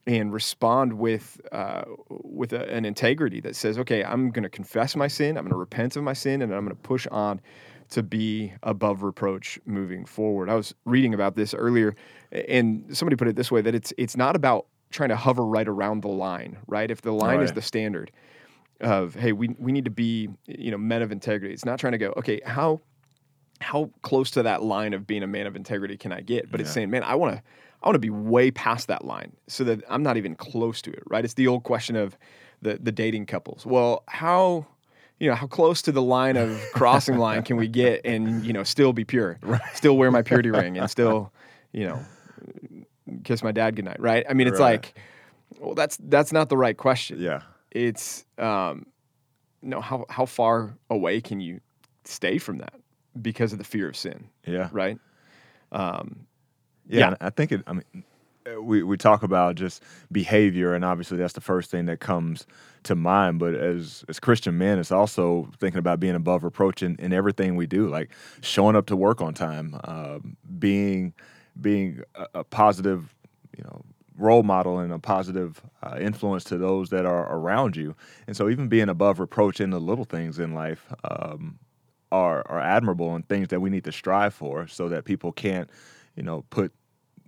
and 0.08 0.32
respond 0.32 0.94
with 0.94 1.40
uh, 1.52 1.84
with 2.10 2.54
a, 2.54 2.68
an 2.74 2.86
integrity 2.86 3.42
that 3.42 3.56
says, 3.56 3.78
okay, 3.78 4.04
I'm 4.04 4.32
going 4.32 4.44
to 4.44 4.50
confess 4.50 4.96
my 4.96 5.08
sin, 5.08 5.38
I'm 5.38 5.44
going 5.44 5.52
to 5.52 5.58
repent 5.58 5.98
of 5.98 6.04
my 6.04 6.14
sin, 6.14 6.42
and 6.42 6.54
I'm 6.54 6.64
going 6.64 6.76
to 6.76 6.82
push 6.82 7.06
on 7.08 7.42
to 7.90 8.04
be 8.04 8.54
above 8.64 9.04
reproach 9.04 9.60
moving 9.66 10.06
forward. 10.06 10.50
I 10.50 10.56
was 10.56 10.74
reading 10.86 11.14
about 11.14 11.36
this 11.36 11.54
earlier, 11.54 11.96
and 12.32 12.86
somebody 12.98 13.18
put 13.18 13.28
it 13.28 13.36
this 13.36 13.52
way: 13.52 13.62
that 13.62 13.76
it's 13.76 13.94
it's 13.98 14.16
not 14.16 14.36
about 14.36 14.66
trying 14.90 15.10
to 15.10 15.18
hover 15.18 15.46
right 15.46 15.68
around 15.68 16.02
the 16.02 16.08
line, 16.08 16.58
right? 16.68 16.90
If 16.90 17.02
the 17.02 17.12
line 17.12 17.42
is 17.42 17.52
the 17.52 17.62
standard 17.62 18.10
of, 18.80 19.14
hey, 19.14 19.34
we 19.34 19.50
we 19.60 19.74
need 19.74 19.86
to 19.86 19.92
be, 19.92 20.30
you 20.46 20.72
know, 20.72 20.78
men 20.78 21.02
of 21.02 21.12
integrity. 21.12 21.54
It's 21.54 21.66
not 21.66 21.80
trying 21.80 21.92
to 21.92 21.98
go, 21.98 22.14
okay, 22.18 22.40
how 22.46 22.80
how 23.60 23.90
close 24.04 24.32
to 24.32 24.44
that 24.44 24.64
line 24.64 24.94
of 24.94 25.06
being 25.06 25.24
a 25.24 25.28
man 25.28 25.48
of 25.48 25.56
integrity 25.56 25.98
can 25.98 26.14
I 26.14 26.22
get? 26.22 26.50
But 26.50 26.62
it's 26.62 26.72
saying, 26.72 26.92
man, 26.92 27.04
I 27.04 27.16
want 27.16 27.36
to 27.36 27.44
I 27.88 27.90
want 27.90 27.96
to 27.96 28.00
be 28.00 28.10
way 28.10 28.52
past 28.52 28.90
that 28.90 29.06
line 29.06 29.32
so 29.48 29.64
that 29.64 29.82
I'm 29.90 30.04
not 30.04 30.18
even 30.18 30.36
close 30.36 30.82
to 30.82 30.92
it, 30.92 31.04
right? 31.08 31.24
It's 31.24 31.36
the 31.36 31.48
old 31.48 31.64
question 31.64 31.96
of 31.96 32.18
the 32.62 32.78
the 32.82 32.92
dating 32.92 33.28
couples. 33.28 33.66
Well, 33.66 34.04
how 34.10 34.68
you 35.20 35.30
know, 35.30 35.36
how 35.36 35.48
close 35.48 35.82
to 35.84 35.94
the 35.94 36.02
line 36.02 36.36
of 36.36 36.60
crossing 36.74 37.16
line 37.18 37.44
can 37.44 37.56
we 37.56 37.70
get 37.70 38.02
and, 38.06 38.46
you 38.46 38.52
know, 38.52 38.64
still 38.64 38.92
be 38.92 39.06
pure, 39.06 39.40
still 39.74 39.96
wear 39.98 40.12
my 40.12 40.22
purity 40.22 40.52
ring 40.52 40.78
and 40.78 40.92
still, 40.92 41.32
you 41.72 41.88
know, 41.88 42.06
kiss 43.24 43.42
my 43.42 43.54
dad 43.54 43.78
goodnight, 43.78 44.02
right? 44.02 44.26
I 44.30 44.34
mean, 44.34 44.48
it's 44.48 44.60
Right. 44.60 44.74
like, 44.84 45.00
well, 45.58 45.74
that's 45.74 45.98
that's 46.02 46.34
not 46.34 46.50
the 46.50 46.58
right 46.58 46.76
question. 46.76 47.22
Yeah. 47.22 47.44
It's 47.72 48.26
um, 48.38 48.86
no, 49.62 49.80
how 49.80 50.06
how 50.10 50.26
far 50.26 50.76
away 50.90 51.22
can 51.22 51.40
you 51.40 51.62
stay 52.04 52.38
from 52.38 52.58
that 52.58 52.74
because 53.22 53.54
of 53.54 53.60
the 53.60 53.66
fear 53.66 53.88
of 53.88 53.96
sin, 53.96 54.28
Yeah. 54.46 54.68
right? 54.74 55.00
Um, 55.72 56.28
Yeah, 56.88 57.10
Yeah. 57.10 57.16
I 57.22 57.30
think 57.30 57.52
it. 57.52 57.62
I 57.68 57.74
mean, 57.74 57.84
uh, 58.48 58.62
we 58.62 58.84
we 58.84 58.98
talk 58.98 59.24
about 59.24 59.56
just 59.56 59.84
behavior, 60.12 60.74
and 60.74 60.86
obviously 60.86 61.18
that's 61.18 61.34
the 61.34 61.42
first 61.42 61.72
thing 61.72 61.86
that 61.88 62.00
comes 62.00 62.46
to 62.84 62.96
mind. 62.96 63.40
But 63.40 63.56
as 63.56 64.06
as 64.10 64.20
Christian 64.20 64.58
men, 64.58 64.80
it's 64.80 64.92
also 64.92 65.50
thinking 65.60 65.80
about 65.80 66.00
being 66.00 66.16
above 66.16 66.44
reproach 66.44 66.84
in, 66.84 66.96
in 66.98 67.14
everything 67.14 67.56
we 67.56 67.68
do, 67.68 67.88
like 67.90 68.10
showing 68.42 68.76
up 68.76 68.86
to 68.88 68.96
work 68.96 69.22
on 69.22 69.34
time, 69.34 69.80
um, 69.86 70.38
being 70.60 71.14
being 71.60 72.02
a, 72.16 72.28
a 72.36 72.44
positive, 72.44 73.16
you 73.58 73.64
know. 73.64 73.84
Role 74.20 74.42
model 74.42 74.80
and 74.80 74.92
a 74.92 74.98
positive 74.98 75.62
uh, 75.84 75.98
influence 76.00 76.44
to 76.46 76.58
those 76.58 76.90
that 76.90 77.06
are 77.06 77.32
around 77.38 77.76
you, 77.76 77.96
and 78.26 78.36
so 78.36 78.50
even 78.50 78.68
being 78.68 78.90
above 78.90 79.20
reproach 79.20 79.62
in 79.62 79.70
the 79.70 79.80
little 79.80 80.06
things 80.06 80.40
in 80.40 80.56
life 80.56 80.88
um, 81.04 81.60
are 82.12 82.44
are 82.48 82.60
admirable 82.60 83.14
and 83.16 83.28
things 83.30 83.50
that 83.50 83.60
we 83.60 83.70
need 83.70 83.84
to 83.84 83.92
strive 83.92 84.34
for, 84.34 84.68
so 84.68 84.90
that 84.90 85.06
people 85.06 85.32
can't, 85.32 85.70
you 86.18 86.24
know, 86.24 86.44
put 86.50 86.74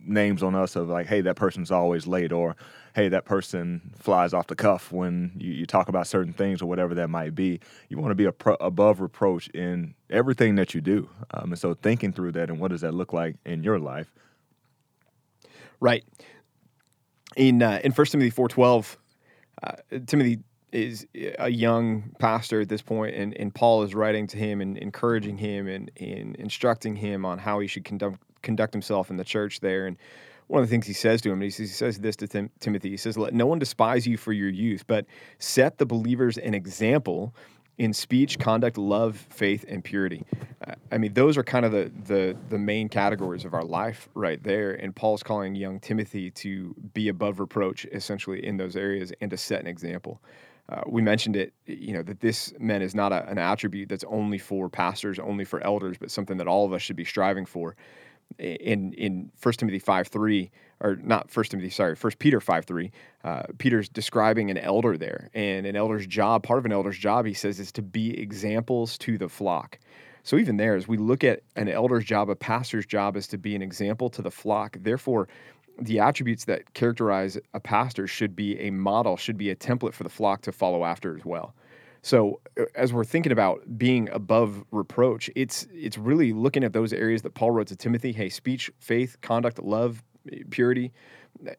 names 0.01 0.41
on 0.43 0.55
us 0.55 0.75
of 0.75 0.89
like, 0.89 1.07
hey, 1.07 1.21
that 1.21 1.35
person's 1.35 1.71
always 1.71 2.07
late, 2.07 2.31
or 2.31 2.55
hey, 2.95 3.07
that 3.09 3.25
person 3.25 3.93
flies 3.97 4.33
off 4.33 4.47
the 4.47 4.55
cuff 4.55 4.91
when 4.91 5.31
you, 5.37 5.51
you 5.51 5.65
talk 5.65 5.87
about 5.89 6.07
certain 6.07 6.33
things 6.33 6.61
or 6.61 6.65
whatever 6.65 6.95
that 6.95 7.09
might 7.09 7.35
be. 7.35 7.59
You 7.87 7.97
want 7.97 8.11
to 8.11 8.15
be 8.15 8.29
pro- 8.31 8.57
above 8.59 8.99
reproach 8.99 9.47
in 9.49 9.93
everything 10.09 10.55
that 10.55 10.73
you 10.73 10.81
do, 10.81 11.09
um, 11.31 11.51
and 11.51 11.59
so 11.59 11.75
thinking 11.75 12.11
through 12.11 12.33
that 12.33 12.49
and 12.49 12.59
what 12.59 12.71
does 12.71 12.81
that 12.81 12.93
look 12.93 13.13
like 13.13 13.35
in 13.45 13.63
your 13.63 13.79
life? 13.79 14.11
Right. 15.79 16.03
In 17.37 17.61
uh, 17.61 17.79
in 17.83 17.91
First 17.91 18.11
Timothy 18.11 18.31
four 18.31 18.49
twelve, 18.49 18.97
uh, 19.63 19.73
Timothy 20.07 20.39
is 20.71 21.07
a 21.39 21.49
young 21.49 22.11
pastor 22.19 22.61
at 22.61 22.69
this 22.69 22.81
point, 22.81 23.15
and, 23.15 23.35
and 23.37 23.53
Paul 23.53 23.83
is 23.83 23.95
writing 23.95 24.27
to 24.27 24.37
him 24.37 24.61
and 24.61 24.77
encouraging 24.77 25.37
him 25.37 25.67
and, 25.67 25.89
and 25.99 26.35
instructing 26.35 26.95
him 26.95 27.25
on 27.25 27.39
how 27.39 27.59
he 27.59 27.67
should 27.67 27.83
conduct 27.83 28.19
conduct 28.41 28.73
himself 28.73 29.09
in 29.09 29.17
the 29.17 29.23
church 29.23 29.59
there. 29.59 29.87
And 29.87 29.97
one 30.47 30.61
of 30.61 30.67
the 30.67 30.71
things 30.71 30.87
he 30.87 30.93
says 30.93 31.21
to 31.21 31.31
him, 31.31 31.41
he 31.41 31.49
says, 31.49 31.69
he 31.69 31.73
says 31.73 31.99
this 31.99 32.15
to 32.17 32.27
Tim- 32.27 32.51
Timothy. 32.59 32.89
He 32.89 32.97
says, 32.97 33.17
"Let 33.17 33.33
no 33.33 33.45
one 33.45 33.59
despise 33.59 34.07
you 34.07 34.17
for 34.17 34.33
your 34.33 34.49
youth, 34.49 34.85
but 34.87 35.05
set 35.37 35.77
the 35.77 35.85
believers 35.85 36.37
an 36.37 36.53
example." 36.53 37.33
in 37.79 37.93
speech, 37.93 38.37
conduct, 38.37 38.77
love, 38.77 39.25
faith, 39.29 39.63
and 39.67 39.83
purity. 39.83 40.25
Uh, 40.67 40.73
I 40.91 40.97
mean, 40.97 41.13
those 41.13 41.37
are 41.37 41.43
kind 41.43 41.65
of 41.65 41.71
the, 41.71 41.89
the 42.05 42.37
the 42.49 42.59
main 42.59 42.89
categories 42.89 43.45
of 43.45 43.53
our 43.53 43.63
life 43.63 44.09
right 44.13 44.43
there. 44.43 44.73
And 44.73 44.93
Paul's 44.93 45.23
calling 45.23 45.55
young 45.55 45.79
Timothy 45.79 46.29
to 46.31 46.75
be 46.93 47.07
above 47.07 47.39
reproach, 47.39 47.85
essentially 47.85 48.45
in 48.45 48.57
those 48.57 48.75
areas, 48.75 49.13
and 49.21 49.31
to 49.31 49.37
set 49.37 49.61
an 49.61 49.67
example. 49.67 50.21
Uh, 50.67 50.81
we 50.85 51.01
mentioned 51.01 51.35
it, 51.35 51.51
you 51.65 51.93
know, 51.93 52.03
that 52.03 52.19
this 52.19 52.53
men 52.59 52.81
is 52.83 52.93
not 52.93 53.11
a, 53.11 53.27
an 53.27 53.39
attribute 53.39 53.89
that's 53.89 54.03
only 54.03 54.37
for 54.37 54.69
pastors, 54.69 55.17
only 55.17 55.43
for 55.43 55.59
elders, 55.61 55.97
but 55.97 56.11
something 56.11 56.37
that 56.37 56.47
all 56.47 56.65
of 56.65 56.73
us 56.73 56.81
should 56.81 56.97
be 56.97 57.05
striving 57.05 57.45
for. 57.45 57.75
In 58.37 58.93
in 58.93 59.31
First 59.35 59.59
Timothy 59.59 59.79
five 59.79 60.07
three 60.07 60.51
or 60.81 60.95
not 60.97 61.29
First 61.29 61.51
Timothy, 61.51 61.69
sorry, 61.69 61.95
First 61.95 62.19
Peter 62.19 62.39
five 62.39 62.65
three. 62.65 62.91
Uh, 63.23 63.43
Peter's 63.57 63.89
describing 63.89 64.49
an 64.49 64.57
elder 64.57 64.97
there, 64.97 65.29
and 65.33 65.65
an 65.65 65.75
elder's 65.75 66.07
job, 66.07 66.43
part 66.43 66.59
of 66.59 66.65
an 66.65 66.71
elder's 66.71 66.97
job, 66.97 67.25
he 67.25 67.33
says, 67.33 67.59
is 67.59 67.71
to 67.73 67.81
be 67.81 68.17
examples 68.19 68.97
to 68.99 69.17
the 69.17 69.27
flock. 69.27 69.79
So 70.23 70.37
even 70.37 70.57
there, 70.57 70.75
as 70.75 70.87
we 70.87 70.97
look 70.97 71.23
at 71.23 71.41
an 71.55 71.69
elder's 71.69 72.05
job, 72.05 72.29
a 72.29 72.35
pastor's 72.35 72.85
job 72.85 73.17
is 73.17 73.27
to 73.27 73.37
be 73.37 73.55
an 73.55 73.61
example 73.61 74.09
to 74.11 74.21
the 74.21 74.31
flock. 74.31 74.77
Therefore, 74.79 75.27
the 75.81 75.99
attributes 75.99 76.45
that 76.45 76.73
characterize 76.73 77.37
a 77.53 77.59
pastor 77.59 78.05
should 78.05 78.35
be 78.35 78.59
a 78.59 78.69
model, 78.69 79.17
should 79.17 79.37
be 79.37 79.49
a 79.49 79.55
template 79.55 79.93
for 79.93 80.03
the 80.03 80.09
flock 80.09 80.41
to 80.41 80.51
follow 80.51 80.83
after 80.83 81.15
as 81.15 81.25
well. 81.25 81.55
So 82.01 82.39
uh, 82.59 82.65
as 82.75 82.93
we're 82.93 83.03
thinking 83.03 83.31
about 83.31 83.77
being 83.77 84.09
above 84.09 84.63
reproach, 84.71 85.29
it's 85.35 85.67
it's 85.71 85.97
really 85.97 86.33
looking 86.33 86.63
at 86.63 86.73
those 86.73 86.93
areas 86.93 87.21
that 87.23 87.33
Paul 87.33 87.51
wrote 87.51 87.67
to 87.67 87.75
Timothy. 87.75 88.11
Hey, 88.11 88.29
speech, 88.29 88.71
faith, 88.79 89.17
conduct, 89.21 89.61
love, 89.61 90.03
purity, 90.49 90.91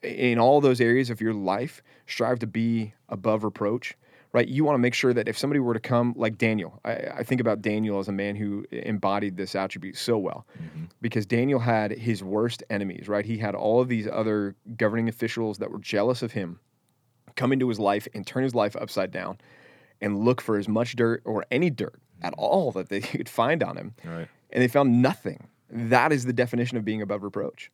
in 0.03 0.39
all 0.39 0.61
those 0.61 0.81
areas 0.81 1.11
of 1.11 1.21
your 1.21 1.35
life, 1.35 1.83
strive 2.07 2.39
to 2.41 2.47
be 2.47 2.95
above 3.09 3.45
reproach. 3.45 3.95
Right? 4.33 4.47
You 4.47 4.63
want 4.63 4.75
to 4.77 4.79
make 4.79 4.95
sure 4.95 5.13
that 5.13 5.27
if 5.27 5.37
somebody 5.37 5.59
were 5.59 5.75
to 5.75 5.81
come, 5.81 6.15
like 6.17 6.39
Daniel, 6.39 6.79
I, 6.85 6.93
I 6.93 7.23
think 7.25 7.41
about 7.41 7.63
Daniel 7.63 7.99
as 7.99 8.07
a 8.07 8.13
man 8.13 8.37
who 8.37 8.65
embodied 8.71 9.37
this 9.37 9.57
attribute 9.57 9.97
so 9.97 10.19
well, 10.19 10.47
mm-hmm. 10.57 10.85
because 11.01 11.27
Daniel 11.27 11.59
had 11.59 11.91
his 11.91 12.23
worst 12.23 12.63
enemies. 12.71 13.09
Right? 13.09 13.25
He 13.25 13.39
had 13.39 13.57
all 13.57 13.81
of 13.81 13.89
these 13.89 14.07
other 14.07 14.55
governing 14.77 15.09
officials 15.09 15.59
that 15.59 15.73
were 15.73 15.81
jealous 15.81 16.23
of 16.23 16.31
him 16.31 16.61
come 17.35 17.53
into 17.53 17.69
his 17.69 17.81
life 17.81 18.07
and 18.15 18.27
turn 18.27 18.45
his 18.45 18.55
life 18.55 18.77
upside 18.77 19.11
down 19.11 19.39
and 20.01 20.19
look 20.19 20.41
for 20.41 20.57
as 20.57 20.69
much 20.69 20.97
dirt 20.97 21.23
or 21.25 21.45
any 21.51 21.71
dirt 21.71 22.01
at 22.23 22.33
mm-hmm. 22.33 22.41
all 22.41 22.73
that 22.73 22.89
they 22.89 23.01
could 23.01 23.29
find 23.29 23.63
on 23.63 23.77
him. 23.77 23.95
Right. 24.05 24.29
And 24.51 24.63
they 24.63 24.69
found 24.69 25.03
nothing. 25.03 25.49
That 25.71 26.13
is 26.13 26.25
the 26.25 26.33
definition 26.33 26.77
of 26.77 26.85
being 26.85 27.03
above 27.03 27.23
reproach. 27.23 27.71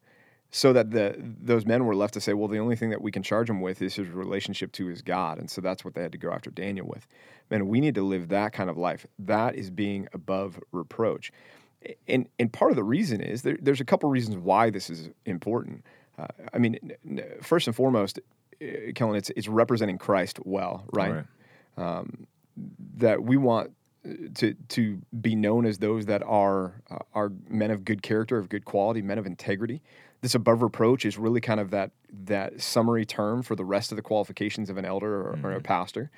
So 0.53 0.73
that 0.73 0.93
the 0.93 1.17
those 1.19 1.67
men 1.67 1.85
were 1.87 1.97
left 1.97 2.15
to 2.15 2.21
say, 2.21 2.33
well, 2.33 2.47
the 2.47 2.59
only 2.59 2.77
thing 2.77 2.91
that 2.91 3.03
we 3.03 3.11
can 3.11 3.23
charge 3.23 3.51
him 3.51 3.61
with 3.61 3.83
is 3.83 3.97
his 3.97 4.09
relationship 4.09 4.71
to 4.73 4.87
his 4.87 5.03
God, 5.03 5.39
and 5.39 5.51
so 5.51 5.61
that's 5.61 5.85
what 5.85 5.95
they 5.95 6.03
had 6.03 6.13
to 6.13 6.19
go 6.19 6.31
after 6.31 6.51
Daniel 6.51 6.87
with. 6.87 7.09
Man, 7.51 7.67
we 7.67 7.81
need 7.81 7.97
to 7.97 8.03
live 8.03 8.29
that 8.29 8.53
kind 8.53 8.71
of 8.71 8.79
life. 8.79 9.07
That 9.19 9.57
is 9.57 9.71
being 9.71 10.09
above 10.13 10.61
reproach, 10.71 11.33
and 12.07 12.29
and 12.39 12.53
part 12.53 12.71
of 12.71 12.77
the 12.77 12.85
reason 12.85 13.21
is 13.21 13.43
there, 13.43 13.59
there's 13.61 13.81
a 13.81 13.85
couple 13.85 14.09
reasons 14.09 14.37
why 14.37 14.71
this 14.71 14.89
is 14.89 15.11
important. 15.25 15.85
Uh, 16.17 16.29
I 16.55 16.59
mean, 16.59 16.93
first 17.43 17.67
and 17.67 17.75
foremost, 17.75 18.21
uh, 18.63 18.93
Kellen, 18.95 19.17
it's 19.17 19.31
it's 19.31 19.49
representing 19.49 19.99
Christ 19.99 20.39
well, 20.45 20.85
right? 20.93 21.13
right. 21.13 21.25
Um, 21.77 22.27
that 22.97 23.23
we 23.23 23.37
want 23.37 23.73
to 24.35 24.55
to 24.69 25.03
be 25.21 25.35
known 25.35 25.67
as 25.67 25.79
those 25.79 26.07
that 26.07 26.23
are 26.23 26.81
uh, 26.91 26.99
are 27.13 27.33
men 27.49 27.71
of 27.71 27.85
good 27.85 28.03
character, 28.03 28.39
of 28.39 28.49
good 28.49 28.65
quality, 28.65 29.03
men 29.03 29.19
of 29.19 29.27
integrity. 29.27 29.83
This 30.23 30.35
above 30.35 30.63
reproach 30.63 31.05
is 31.05 31.19
really 31.19 31.41
kind 31.41 31.61
of 31.61 31.71
that 31.71 31.91
that 32.25 32.61
summary 32.61 33.05
term 33.05 33.43
for 33.43 33.57
the 33.57 33.65
rest 33.65 33.93
of 33.93 33.97
the 33.97 34.03
qualifications 34.03 34.71
of 34.71 34.77
an 34.77 34.85
elder 34.85 35.29
or, 35.29 35.35
mm-hmm. 35.35 35.47
or 35.47 35.53
a 35.53 35.55
mm-hmm. 35.57 35.65
pastor. 35.65 36.11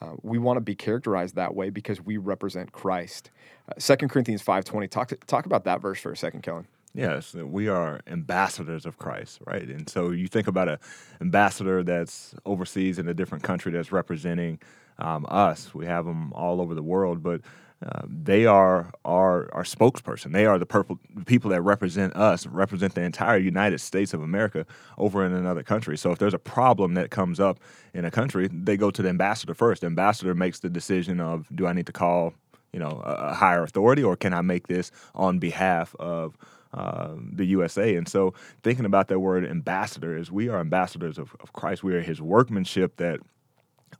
Uh, 0.00 0.14
we 0.22 0.38
want 0.38 0.56
to 0.56 0.60
be 0.60 0.74
characterized 0.74 1.34
that 1.36 1.54
way 1.54 1.70
because 1.70 2.00
we 2.00 2.16
represent 2.16 2.72
Christ. 2.72 3.30
Uh, 3.68 3.74
Second 3.78 4.10
uh, 4.10 4.14
Corinthians 4.14 4.42
five 4.42 4.64
twenty. 4.64 4.88
Talk 4.88 5.08
to, 5.08 5.16
talk 5.16 5.46
about 5.46 5.64
that 5.64 5.80
verse 5.80 6.00
for 6.00 6.12
a 6.12 6.16
second, 6.16 6.42
Kellen. 6.42 6.66
Yes, 6.94 7.34
we 7.34 7.68
are 7.68 8.00
ambassadors 8.06 8.84
of 8.84 8.98
Christ, 8.98 9.40
right? 9.46 9.66
And 9.66 9.88
so 9.88 10.10
you 10.10 10.28
think 10.28 10.46
about 10.46 10.68
an 10.68 10.78
ambassador 11.22 11.82
that's 11.82 12.34
overseas 12.44 12.98
in 12.98 13.08
a 13.08 13.14
different 13.14 13.42
country 13.42 13.72
that's 13.72 13.92
representing 13.92 14.58
um, 15.02 15.26
us. 15.28 15.74
We 15.74 15.86
have 15.86 16.06
them 16.06 16.32
all 16.32 16.60
over 16.60 16.74
the 16.74 16.82
world, 16.82 17.22
but 17.22 17.40
uh, 17.84 18.02
they 18.06 18.46
are 18.46 18.92
our 19.04 19.52
our 19.52 19.64
spokesperson. 19.64 20.32
They 20.32 20.46
are 20.46 20.58
the 20.58 20.66
purple 20.66 20.98
people 21.26 21.50
that 21.50 21.62
represent 21.62 22.14
us, 22.14 22.46
represent 22.46 22.94
the 22.94 23.02
entire 23.02 23.38
United 23.38 23.80
States 23.80 24.14
of 24.14 24.22
America 24.22 24.64
over 24.96 25.26
in 25.26 25.32
another 25.32 25.64
country. 25.64 25.98
So 25.98 26.12
if 26.12 26.18
there's 26.18 26.34
a 26.34 26.38
problem 26.38 26.94
that 26.94 27.10
comes 27.10 27.40
up 27.40 27.58
in 27.92 28.04
a 28.04 28.10
country, 28.10 28.48
they 28.52 28.76
go 28.76 28.90
to 28.92 29.02
the 29.02 29.08
ambassador 29.08 29.54
first. 29.54 29.80
The 29.80 29.88
ambassador 29.88 30.34
makes 30.34 30.60
the 30.60 30.70
decision 30.70 31.20
of 31.20 31.48
do 31.54 31.66
I 31.66 31.72
need 31.72 31.86
to 31.86 31.92
call 31.92 32.34
you 32.72 32.78
know 32.78 33.02
a, 33.04 33.34
higher 33.34 33.64
authority 33.64 34.04
or 34.04 34.16
can 34.16 34.32
I 34.32 34.42
make 34.42 34.68
this 34.68 34.92
on 35.14 35.40
behalf 35.40 35.96
of 35.98 36.36
uh, 36.72 37.16
the 37.32 37.44
USA. 37.46 37.96
And 37.96 38.08
so, 38.08 38.32
thinking 38.62 38.86
about 38.86 39.08
that 39.08 39.18
word 39.18 39.44
ambassador 39.44 40.16
is 40.16 40.30
we 40.30 40.48
are 40.48 40.58
ambassadors 40.58 41.18
of, 41.18 41.36
of 41.40 41.52
Christ. 41.52 41.82
We 41.82 41.94
are 41.94 42.00
His 42.00 42.22
workmanship 42.22 42.96
that 42.96 43.20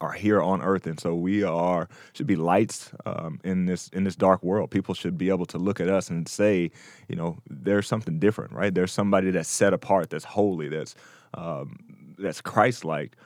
are 0.00 0.12
here 0.12 0.40
on 0.42 0.62
earth 0.62 0.86
and 0.86 0.98
so 0.98 1.14
we 1.14 1.42
are 1.42 1.88
should 2.12 2.26
be 2.26 2.36
lights 2.36 2.92
um, 3.06 3.40
in 3.44 3.66
this 3.66 3.88
in 3.88 4.04
this 4.04 4.16
dark 4.16 4.42
world. 4.42 4.70
People 4.70 4.94
should 4.94 5.18
be 5.18 5.28
able 5.30 5.46
to 5.46 5.58
look 5.58 5.80
at 5.80 5.88
us 5.88 6.10
and 6.10 6.28
say 6.28 6.70
you 7.08 7.16
know 7.16 7.38
there's 7.48 7.86
something 7.86 8.18
different 8.18 8.52
right? 8.52 8.74
There's 8.74 8.92
somebody 8.92 9.30
that's 9.30 9.48
set 9.48 9.72
apart 9.72 10.10
that's 10.10 10.24
holy 10.24 10.68
that's 10.68 10.94
um, 11.34 11.78
that's 12.18 12.40
christ-like 12.40 13.16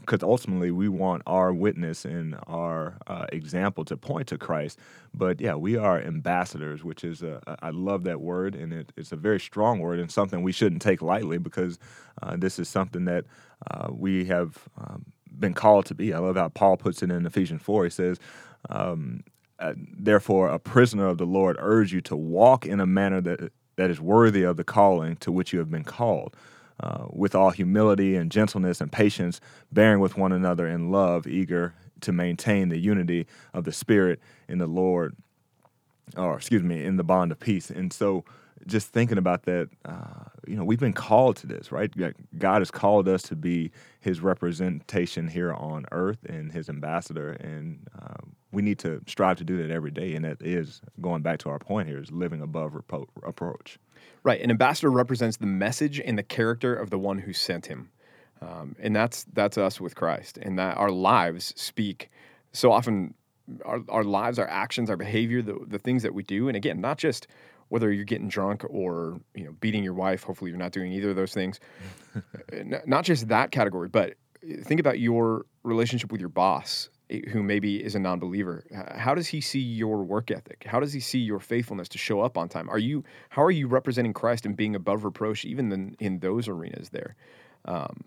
because 0.00 0.22
um, 0.22 0.28
ultimately 0.28 0.70
we 0.70 0.88
want 0.88 1.22
our 1.26 1.52
witness 1.52 2.04
and 2.04 2.36
our 2.46 2.98
uh, 3.06 3.26
example 3.32 3.84
to 3.84 3.96
point 3.96 4.28
to 4.28 4.38
christ. 4.38 4.78
But 5.14 5.40
yeah 5.40 5.54
we 5.54 5.76
are 5.76 6.00
ambassadors 6.00 6.84
which 6.84 7.04
is 7.04 7.22
a, 7.22 7.40
I 7.62 7.70
love 7.70 8.04
that 8.04 8.20
word 8.20 8.54
and 8.54 8.72
it, 8.72 8.92
it's 8.96 9.12
a 9.12 9.16
very 9.16 9.40
strong 9.40 9.78
word 9.80 10.00
and 10.00 10.10
something 10.10 10.42
we 10.42 10.52
shouldn't 10.52 10.82
take 10.82 11.02
lightly 11.02 11.38
because 11.38 11.78
uh, 12.22 12.36
this 12.36 12.58
is 12.58 12.68
something 12.68 13.04
that 13.06 13.24
uh, 13.70 13.88
we 13.92 14.26
have 14.26 14.58
um, 14.78 15.06
been 15.38 15.54
called 15.54 15.86
to 15.86 15.94
be. 15.94 16.12
I 16.12 16.18
love 16.18 16.36
how 16.36 16.48
Paul 16.48 16.76
puts 16.76 17.02
it 17.02 17.10
in 17.10 17.26
Ephesians 17.26 17.62
4. 17.62 17.84
He 17.84 17.90
says, 17.90 18.18
um, 18.68 19.24
uh, 19.58 19.74
Therefore, 19.76 20.48
a 20.48 20.58
prisoner 20.58 21.06
of 21.06 21.18
the 21.18 21.26
Lord, 21.26 21.56
urge 21.58 21.92
you 21.92 22.00
to 22.02 22.16
walk 22.16 22.66
in 22.66 22.80
a 22.80 22.86
manner 22.86 23.20
that, 23.20 23.52
that 23.76 23.90
is 23.90 24.00
worthy 24.00 24.42
of 24.42 24.56
the 24.56 24.64
calling 24.64 25.16
to 25.16 25.32
which 25.32 25.52
you 25.52 25.58
have 25.58 25.70
been 25.70 25.84
called, 25.84 26.36
uh, 26.80 27.06
with 27.10 27.34
all 27.34 27.50
humility 27.50 28.16
and 28.16 28.30
gentleness 28.30 28.80
and 28.80 28.90
patience, 28.90 29.40
bearing 29.72 30.00
with 30.00 30.16
one 30.16 30.32
another 30.32 30.66
in 30.66 30.90
love, 30.90 31.26
eager 31.26 31.74
to 32.00 32.12
maintain 32.12 32.68
the 32.68 32.78
unity 32.78 33.26
of 33.52 33.64
the 33.64 33.72
Spirit 33.72 34.20
in 34.48 34.58
the 34.58 34.66
Lord, 34.66 35.16
or 36.16 36.36
excuse 36.36 36.62
me, 36.62 36.84
in 36.84 36.96
the 36.96 37.04
bond 37.04 37.32
of 37.32 37.40
peace. 37.40 37.70
And 37.70 37.92
so, 37.92 38.24
just 38.66 38.88
thinking 38.88 39.18
about 39.18 39.44
that, 39.44 39.68
uh, 39.84 40.24
you 40.46 40.56
know, 40.56 40.64
we've 40.64 40.80
been 40.80 40.92
called 40.92 41.36
to 41.36 41.46
this, 41.46 41.70
right? 41.70 41.92
God 42.38 42.60
has 42.60 42.70
called 42.70 43.08
us 43.08 43.22
to 43.24 43.36
be 43.36 43.70
His 44.00 44.20
representation 44.20 45.28
here 45.28 45.52
on 45.52 45.86
earth 45.92 46.24
and 46.26 46.52
His 46.52 46.68
ambassador, 46.68 47.32
and 47.32 47.86
uh, 48.00 48.24
we 48.52 48.62
need 48.62 48.78
to 48.80 49.02
strive 49.06 49.38
to 49.38 49.44
do 49.44 49.58
that 49.58 49.70
every 49.70 49.90
day. 49.90 50.14
And 50.14 50.24
that 50.24 50.40
is 50.42 50.80
going 51.00 51.22
back 51.22 51.38
to 51.40 51.50
our 51.50 51.58
point 51.58 51.88
here: 51.88 52.00
is 52.00 52.10
living 52.10 52.40
above 52.40 52.72
repo- 52.72 53.08
approach. 53.22 53.78
Right, 54.22 54.40
an 54.40 54.50
ambassador 54.50 54.90
represents 54.90 55.36
the 55.36 55.46
message 55.46 56.00
and 56.00 56.18
the 56.18 56.22
character 56.22 56.74
of 56.74 56.90
the 56.90 56.98
one 56.98 57.18
who 57.18 57.32
sent 57.32 57.66
him, 57.66 57.90
um, 58.40 58.76
and 58.78 58.94
that's 58.96 59.24
that's 59.32 59.58
us 59.58 59.80
with 59.80 59.94
Christ, 59.94 60.38
and 60.38 60.58
that 60.58 60.76
our 60.76 60.90
lives 60.90 61.52
speak 61.56 62.10
so 62.52 62.72
often. 62.72 63.14
Our, 63.66 63.82
our 63.90 64.04
lives, 64.04 64.38
our 64.38 64.48
actions, 64.48 64.88
our 64.88 64.96
behavior, 64.96 65.42
the, 65.42 65.58
the 65.66 65.78
things 65.78 66.02
that 66.02 66.14
we 66.14 66.22
do, 66.22 66.48
and 66.48 66.56
again, 66.56 66.80
not 66.80 66.96
just 66.96 67.26
whether 67.68 67.92
you're 67.92 68.04
getting 68.04 68.28
drunk 68.28 68.64
or 68.68 69.20
you 69.34 69.44
know 69.44 69.52
beating 69.60 69.84
your 69.84 69.94
wife. 69.94 70.22
Hopefully, 70.22 70.50
you're 70.50 70.58
not 70.58 70.72
doing 70.72 70.92
either 70.92 71.10
of 71.10 71.16
those 71.16 71.34
things. 71.34 71.60
not 72.86 73.04
just 73.04 73.28
that 73.28 73.50
category, 73.50 73.88
but 73.88 74.14
think 74.62 74.80
about 74.80 74.98
your 74.98 75.46
relationship 75.62 76.12
with 76.12 76.20
your 76.20 76.28
boss, 76.28 76.90
eh, 77.10 77.20
who 77.30 77.42
maybe 77.42 77.82
is 77.82 77.94
a 77.94 77.98
non-believer. 77.98 78.64
How 78.96 79.14
does 79.14 79.26
he 79.26 79.40
see 79.40 79.60
your 79.60 80.02
work 80.02 80.30
ethic? 80.30 80.64
How 80.66 80.80
does 80.80 80.92
he 80.92 81.00
see 81.00 81.18
your 81.18 81.40
faithfulness 81.40 81.88
to 81.90 81.98
show 81.98 82.20
up 82.20 82.36
on 82.36 82.48
time? 82.48 82.68
Are 82.68 82.78
you 82.78 83.04
how 83.30 83.42
are 83.42 83.50
you 83.50 83.66
representing 83.66 84.12
Christ 84.12 84.46
and 84.46 84.56
being 84.56 84.74
above 84.74 85.04
reproach 85.04 85.44
even 85.44 85.72
in, 85.72 85.96
in 85.98 86.18
those 86.20 86.48
arenas 86.48 86.90
there? 86.90 87.16
Um, 87.64 88.04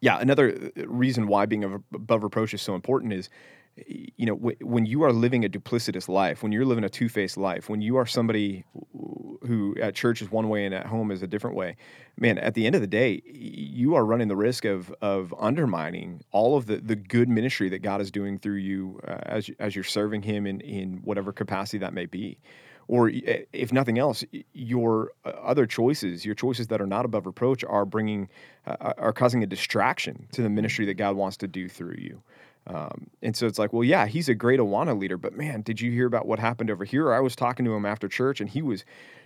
yeah, 0.00 0.18
another 0.20 0.70
uh, 0.76 0.86
reason 0.86 1.26
why 1.26 1.46
being 1.46 1.64
above 1.64 2.22
reproach 2.22 2.52
is 2.52 2.62
so 2.62 2.74
important 2.74 3.12
is 3.12 3.30
you 3.76 4.26
know, 4.26 4.36
w- 4.36 4.56
when 4.60 4.86
you 4.86 5.02
are 5.02 5.12
living 5.12 5.44
a 5.44 5.48
duplicitous 5.48 6.08
life, 6.08 6.42
when 6.42 6.52
you're 6.52 6.64
living 6.64 6.84
a 6.84 6.88
two 6.88 7.08
faced 7.08 7.36
life, 7.36 7.68
when 7.68 7.80
you 7.80 7.96
are 7.96 8.06
somebody 8.06 8.64
who 9.46 9.74
at 9.80 9.94
church 9.94 10.22
is 10.22 10.30
one 10.30 10.48
way 10.48 10.64
and 10.64 10.74
at 10.74 10.86
home 10.86 11.10
is 11.10 11.22
a 11.22 11.26
different 11.26 11.56
way, 11.56 11.76
man, 12.18 12.38
at 12.38 12.54
the 12.54 12.66
end 12.66 12.74
of 12.74 12.80
the 12.80 12.86
day, 12.86 13.20
you 13.26 13.94
are 13.94 14.04
running 14.04 14.28
the 14.28 14.36
risk 14.36 14.64
of 14.64 14.94
of 15.02 15.34
undermining 15.38 16.22
all 16.30 16.56
of 16.56 16.66
the, 16.66 16.76
the 16.76 16.96
good 16.96 17.28
ministry 17.28 17.68
that 17.68 17.80
God 17.80 18.00
is 18.00 18.10
doing 18.10 18.38
through 18.38 18.56
you 18.56 19.00
uh, 19.06 19.18
as 19.22 19.50
as 19.58 19.74
you're 19.74 19.84
serving 19.84 20.22
Him 20.22 20.46
in 20.46 20.60
in 20.60 20.98
whatever 20.98 21.32
capacity 21.32 21.78
that 21.78 21.92
may 21.92 22.06
be. 22.06 22.38
Or 22.86 23.10
if 23.10 23.72
nothing 23.72 23.98
else, 23.98 24.24
your 24.52 25.12
uh, 25.24 25.30
other 25.30 25.66
choices, 25.66 26.24
your 26.24 26.34
choices 26.34 26.66
that 26.66 26.80
are 26.80 26.86
not 26.86 27.06
above 27.06 27.24
reproach, 27.24 27.64
are 27.64 27.86
bringing, 27.86 28.28
uh, 28.66 28.92
are 28.98 29.12
causing 29.12 29.42
a 29.42 29.46
distraction 29.46 30.28
to 30.32 30.42
the 30.42 30.50
ministry 30.50 30.84
that 30.86 30.94
God 30.94 31.16
wants 31.16 31.38
to 31.38 31.48
do 31.48 31.66
through 31.68 31.96
you. 31.96 32.22
Um, 32.66 33.08
and 33.22 33.36
so 33.36 33.46
it's 33.46 33.58
like, 33.58 33.72
well, 33.72 33.84
yeah, 33.84 34.06
he's 34.06 34.28
a 34.28 34.34
great 34.34 34.58
Awana 34.58 34.98
leader, 34.98 35.18
but 35.18 35.36
man, 35.36 35.62
did 35.62 35.80
you 35.80 35.90
hear 35.90 36.06
about 36.06 36.26
what 36.26 36.38
happened 36.38 36.70
over 36.70 36.84
here? 36.84 37.12
I 37.12 37.20
was 37.20 37.36
talking 37.36 37.64
to 37.66 37.74
him 37.74 37.84
after 37.84 38.08
church, 38.08 38.40
and 38.40 38.48
he 38.48 38.62
was 38.62 38.84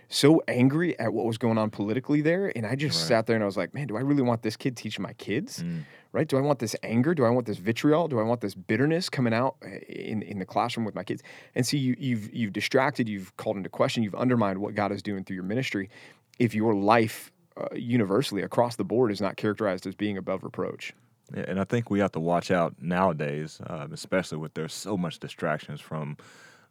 so 0.09 0.41
angry 0.47 0.97
at 0.99 1.13
what 1.13 1.25
was 1.25 1.37
going 1.37 1.57
on 1.57 1.69
politically 1.69 2.21
there, 2.21 2.51
and 2.55 2.65
I 2.65 2.75
just 2.75 2.99
right. 2.99 3.07
sat 3.07 3.27
there 3.27 3.35
and 3.35 3.43
I 3.43 3.45
was 3.45 3.55
like, 3.55 3.73
man, 3.73 3.87
do 3.87 3.95
I 3.95 4.01
really 4.01 4.23
want 4.23 4.41
this 4.41 4.57
kid 4.57 4.75
teaching 4.75 5.03
my 5.03 5.13
kids? 5.13 5.63
Mm. 5.63 5.83
Right? 6.11 6.27
Do 6.27 6.37
I 6.37 6.41
want 6.41 6.57
this 6.57 6.75
anger? 6.81 7.13
Do 7.13 7.23
I 7.23 7.29
want 7.29 7.45
this 7.45 7.59
vitriol? 7.59 8.07
Do 8.07 8.19
I 8.19 8.23
want 8.23 8.41
this 8.41 8.55
bitterness 8.55 9.09
coming 9.09 9.33
out 9.33 9.57
eh, 9.61 9.77
in, 9.87 10.23
in 10.23 10.39
the 10.39 10.45
classroom 10.45 10.83
with 10.83 10.95
my 10.95 11.03
kids? 11.03 11.21
And 11.53 11.65
see, 11.65 11.77
you, 11.77 11.95
you've 11.99 12.33
you've 12.33 12.53
distracted, 12.53 13.07
you've 13.07 13.37
called 13.37 13.57
into 13.57 13.69
question, 13.69 14.01
you've 14.01 14.15
undermined 14.15 14.57
what 14.57 14.73
God 14.73 14.91
is 14.91 15.03
doing 15.03 15.23
through 15.23 15.35
your 15.35 15.43
ministry, 15.43 15.91
if 16.39 16.55
your 16.55 16.73
life 16.73 17.31
uh, 17.55 17.67
universally 17.75 18.41
across 18.41 18.75
the 18.75 18.83
board 18.83 19.11
is 19.11 19.21
not 19.21 19.37
characterized 19.37 19.85
as 19.85 19.93
being 19.93 20.17
above 20.17 20.43
reproach. 20.43 20.93
And 21.33 21.59
I 21.59 21.63
think 21.63 21.89
we 21.89 21.99
have 21.99 22.11
to 22.13 22.19
watch 22.19 22.51
out 22.51 22.75
nowadays, 22.81 23.59
uh, 23.67 23.87
especially 23.91 24.37
with 24.37 24.53
there's 24.53 24.73
so 24.73 24.97
much 24.97 25.19
distractions 25.19 25.81
from, 25.81 26.17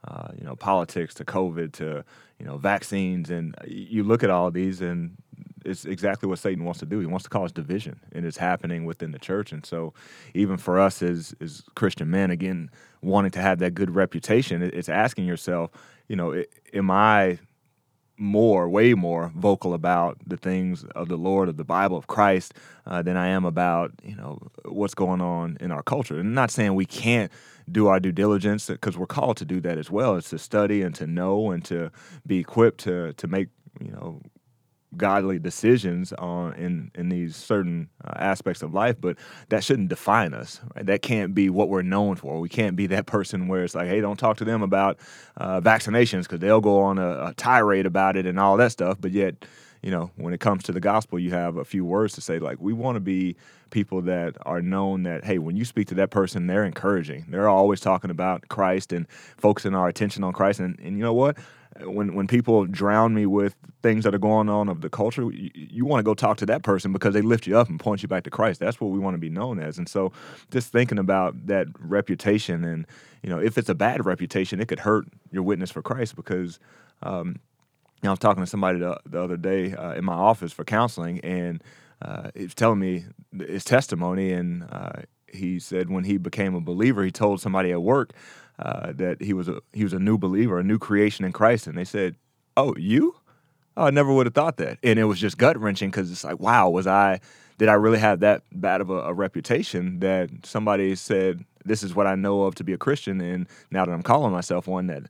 uh, 0.06 0.28
you 0.36 0.44
know, 0.44 0.56
politics 0.56 1.14
to 1.14 1.24
COVID 1.24 1.72
to 1.74 2.04
you 2.38 2.46
know 2.46 2.56
vaccines, 2.56 3.30
and 3.30 3.54
you 3.66 4.04
look 4.04 4.22
at 4.22 4.30
all 4.30 4.50
these, 4.50 4.80
and 4.80 5.16
it's 5.64 5.84
exactly 5.84 6.28
what 6.28 6.38
Satan 6.38 6.64
wants 6.64 6.80
to 6.80 6.86
do. 6.86 7.00
He 7.00 7.06
wants 7.06 7.24
to 7.24 7.30
cause 7.30 7.52
division, 7.52 8.00
and 8.12 8.24
it's 8.24 8.36
happening 8.36 8.84
within 8.84 9.10
the 9.10 9.18
church. 9.18 9.52
And 9.52 9.64
so, 9.66 9.92
even 10.34 10.56
for 10.56 10.78
us 10.78 11.02
as 11.02 11.34
as 11.40 11.62
Christian 11.74 12.10
men, 12.10 12.30
again, 12.30 12.70
wanting 13.02 13.32
to 13.32 13.40
have 13.40 13.58
that 13.58 13.74
good 13.74 13.90
reputation, 13.90 14.62
it's 14.62 14.88
asking 14.88 15.26
yourself, 15.26 15.70
you 16.08 16.16
know, 16.16 16.42
am 16.72 16.90
I 16.90 17.38
more, 18.18 18.68
way 18.68 18.94
more 18.94 19.32
vocal 19.34 19.75
about 19.75 20.18
the 20.26 20.37
things 20.37 20.84
of 20.94 21.08
the 21.08 21.16
Lord, 21.16 21.48
of 21.48 21.56
the 21.56 21.64
Bible, 21.64 21.96
of 21.96 22.06
Christ, 22.06 22.54
uh, 22.87 23.02
than 23.02 23.16
I 23.16 23.28
am 23.28 23.44
about 23.44 23.92
you 24.02 24.16
know 24.16 24.38
what's 24.64 24.94
going 24.94 25.20
on 25.20 25.56
in 25.60 25.70
our 25.70 25.82
culture. 25.82 26.18
And 26.18 26.28
I'm 26.28 26.34
not 26.34 26.50
saying 26.50 26.75
we 26.75 26.87
can't 26.87 27.30
do 27.70 27.87
our 27.87 28.00
due 28.00 28.12
diligence 28.12 28.66
because 28.66 28.96
we're 28.96 29.06
called 29.06 29.37
to 29.38 29.44
do 29.44 29.60
that 29.60 29.78
as 29.78 29.90
well. 29.90 30.16
It's 30.16 30.30
to 30.30 30.38
study 30.38 30.82
and 30.82 30.94
to 30.96 31.06
know 31.06 31.50
and 31.50 31.64
to 31.66 31.90
be 32.26 32.38
equipped 32.38 32.80
to 32.80 33.12
to 33.14 33.26
make 33.26 33.48
you 33.80 33.92
know 33.92 34.20
godly 34.97 35.38
decisions 35.38 36.12
on 36.14 36.54
in 36.54 36.90
in 36.95 37.11
these 37.11 37.37
certain 37.37 37.88
uh, 38.04 38.12
aspects 38.16 38.62
of 38.62 38.73
life 38.73 38.97
but 39.00 39.16
that 39.50 39.62
shouldn't 39.62 39.88
define 39.88 40.33
us 40.33 40.61
right? 40.75 40.87
that 40.87 41.02
can't 41.02 41.35
be 41.35 41.50
what 41.50 41.68
we're 41.68 41.83
known 41.83 42.16
for. 42.16 42.40
We 42.40 42.49
can't 42.49 42.75
be 42.75 42.87
that 42.88 43.07
person 43.07 43.49
where 43.49 43.64
it's 43.64 43.75
like 43.75 43.88
hey 43.88 44.00
don't 44.00 44.18
talk 44.18 44.38
to 44.38 44.45
them 44.45 44.62
about 44.62 44.99
uh, 45.37 45.61
vaccinations 45.61 46.23
because 46.23 46.40
they'll 46.40 46.61
go 46.61 46.80
on 46.80 46.99
a, 46.99 47.26
a, 47.26 47.35
tirade 47.37 47.87
about 47.87 48.16
it 48.16 48.26
and 48.26 48.40
all 48.40 48.57
that 48.57 48.73
stuff 48.73 48.97
but 49.00 49.11
yet 49.12 49.45
you 49.83 49.90
know 49.90 50.11
when 50.16 50.33
it 50.33 50.40
comes 50.40 50.64
to 50.64 50.73
the 50.73 50.80
gospel 50.80 51.18
you 51.18 51.30
have 51.30 51.59
a 51.59 51.64
few 51.64 51.85
words 51.85 52.14
to 52.14 52.21
say 52.23 52.38
like 52.38 52.59
we 52.59 52.73
want 52.73 52.97
to 52.97 53.00
be 53.00 53.37
people 53.71 54.00
that 54.00 54.37
are 54.47 54.62
known 54.62 55.02
that 55.02 55.25
hey 55.25 55.38
when 55.38 55.54
you 55.54 55.64
speak 55.66 55.87
to 55.88 55.95
that 55.95 56.11
person 56.11 56.47
they're 56.47 56.64
encouraging. 56.64 57.26
They're 57.28 57.49
always 57.49 57.80
talking 57.80 58.11
about 58.11 58.49
christ 58.49 58.92
and 58.95 59.07
focusing 59.37 59.75
our 59.75 59.88
attention 59.88 60.25
on 60.25 60.33
christ 60.33 60.61
and, 60.61 60.78
and 60.80 60.97
you 60.97 61.02
know 61.02 61.14
what 61.14 61.37
when 61.82 62.14
when 62.14 62.26
people 62.26 62.66
drown 62.66 63.14
me 63.14 63.26
with 63.26 63.54
things 63.82 64.04
that 64.04 64.14
are 64.14 64.18
going 64.18 64.49
on 64.49 64.68
of 64.68 64.80
the 64.80 64.90
culture, 64.90 65.23
you, 65.30 65.50
you 65.54 65.85
want 65.85 66.00
to 66.00 66.04
go 66.04 66.14
talk 66.14 66.37
to 66.38 66.47
that 66.47 66.62
person 66.62 66.92
because 66.92 67.14
they 67.14 67.23
lift 67.23 67.47
you 67.47 67.56
up 67.58 67.68
and 67.68 67.78
point 67.78 68.02
you 68.02 68.08
back 68.08 68.25
to 68.25 68.30
Christ. 68.30 68.61
That's 68.61 68.80
what 68.80 68.90
we 68.90 68.99
want 68.99 69.14
to 69.14 69.18
be 69.18 69.28
known 69.28 69.61
as. 69.61 69.78
And 69.78 69.88
so, 69.88 70.12
just 70.50 70.73
thinking 70.73 70.99
about 70.99 71.47
that 71.47 71.66
reputation, 71.78 72.64
and 72.64 72.87
you 73.23 73.30
know, 73.30 73.38
if 73.38 73.58
it's 73.58 73.68
a 73.68 73.75
bad 73.75 74.04
reputation, 74.04 74.61
it 74.61 74.68
could 74.68 74.80
hurt 74.80 75.06
your 75.30 75.42
witness 75.42 75.70
for 75.70 75.82
Christ 75.82 76.16
because. 76.16 76.58
Um, 77.02 77.37
you 78.00 78.06
know, 78.06 78.11
I 78.11 78.12
was 78.12 78.20
talking 78.20 78.44
to 78.44 78.47
somebody 78.47 78.78
the, 78.78 78.97
the 79.06 79.20
other 79.20 79.37
day 79.37 79.75
uh, 79.75 79.94
in 79.94 80.04
my 80.04 80.12
office 80.12 80.52
for 80.52 80.64
counseling, 80.64 81.18
and 81.23 81.64
uh, 82.00 82.30
telling 82.54 82.78
me 82.78 83.06
his 83.37 83.64
testimony, 83.64 84.32
and 84.32 84.62
uh, 84.70 85.02
he 85.26 85.58
said 85.58 85.90
when 85.90 86.04
he 86.04 86.16
became 86.16 86.54
a 86.54 86.61
believer, 86.61 87.04
he 87.04 87.11
told 87.11 87.40
somebody 87.40 87.73
at 87.73 87.82
work 87.82 88.12
uh, 88.58 88.92
that 88.94 89.22
he 89.22 89.32
was 89.32 89.48
a 89.48 89.60
he 89.72 89.84
was 89.84 89.92
a 89.92 89.98
new 89.98 90.18
believer, 90.18 90.58
a 90.58 90.64
new 90.64 90.78
creation 90.78 91.24
in 91.24 91.32
Christ, 91.32 91.66
and 91.66 91.76
they 91.76 91.84
said, 91.84 92.16
"Oh, 92.56 92.74
you? 92.76 93.16
Oh, 93.76 93.84
I 93.84 93.90
never 93.90 94.12
would 94.12 94.26
have 94.26 94.34
thought 94.34 94.56
that." 94.58 94.78
And 94.82 94.98
it 94.98 95.04
was 95.04 95.20
just 95.20 95.38
gut 95.38 95.58
wrenching 95.58 95.90
because 95.90 96.10
it's 96.10 96.24
like, 96.24 96.40
wow, 96.40 96.68
was 96.68 96.86
I? 96.86 97.20
Did 97.58 97.68
I 97.68 97.74
really 97.74 97.98
have 97.98 98.20
that 98.20 98.42
bad 98.52 98.80
of 98.80 98.90
a, 98.90 98.98
a 99.00 99.12
reputation 99.12 100.00
that 100.00 100.30
somebody 100.44 100.94
said 100.94 101.44
this 101.64 101.82
is 101.82 101.94
what 101.94 102.06
I 102.06 102.14
know 102.14 102.42
of 102.42 102.54
to 102.56 102.64
be 102.64 102.72
a 102.72 102.78
Christian, 102.78 103.20
and 103.20 103.46
now 103.70 103.84
that 103.84 103.92
I'm 103.92 104.02
calling 104.02 104.32
myself 104.32 104.66
one, 104.66 104.86
that 104.88 105.04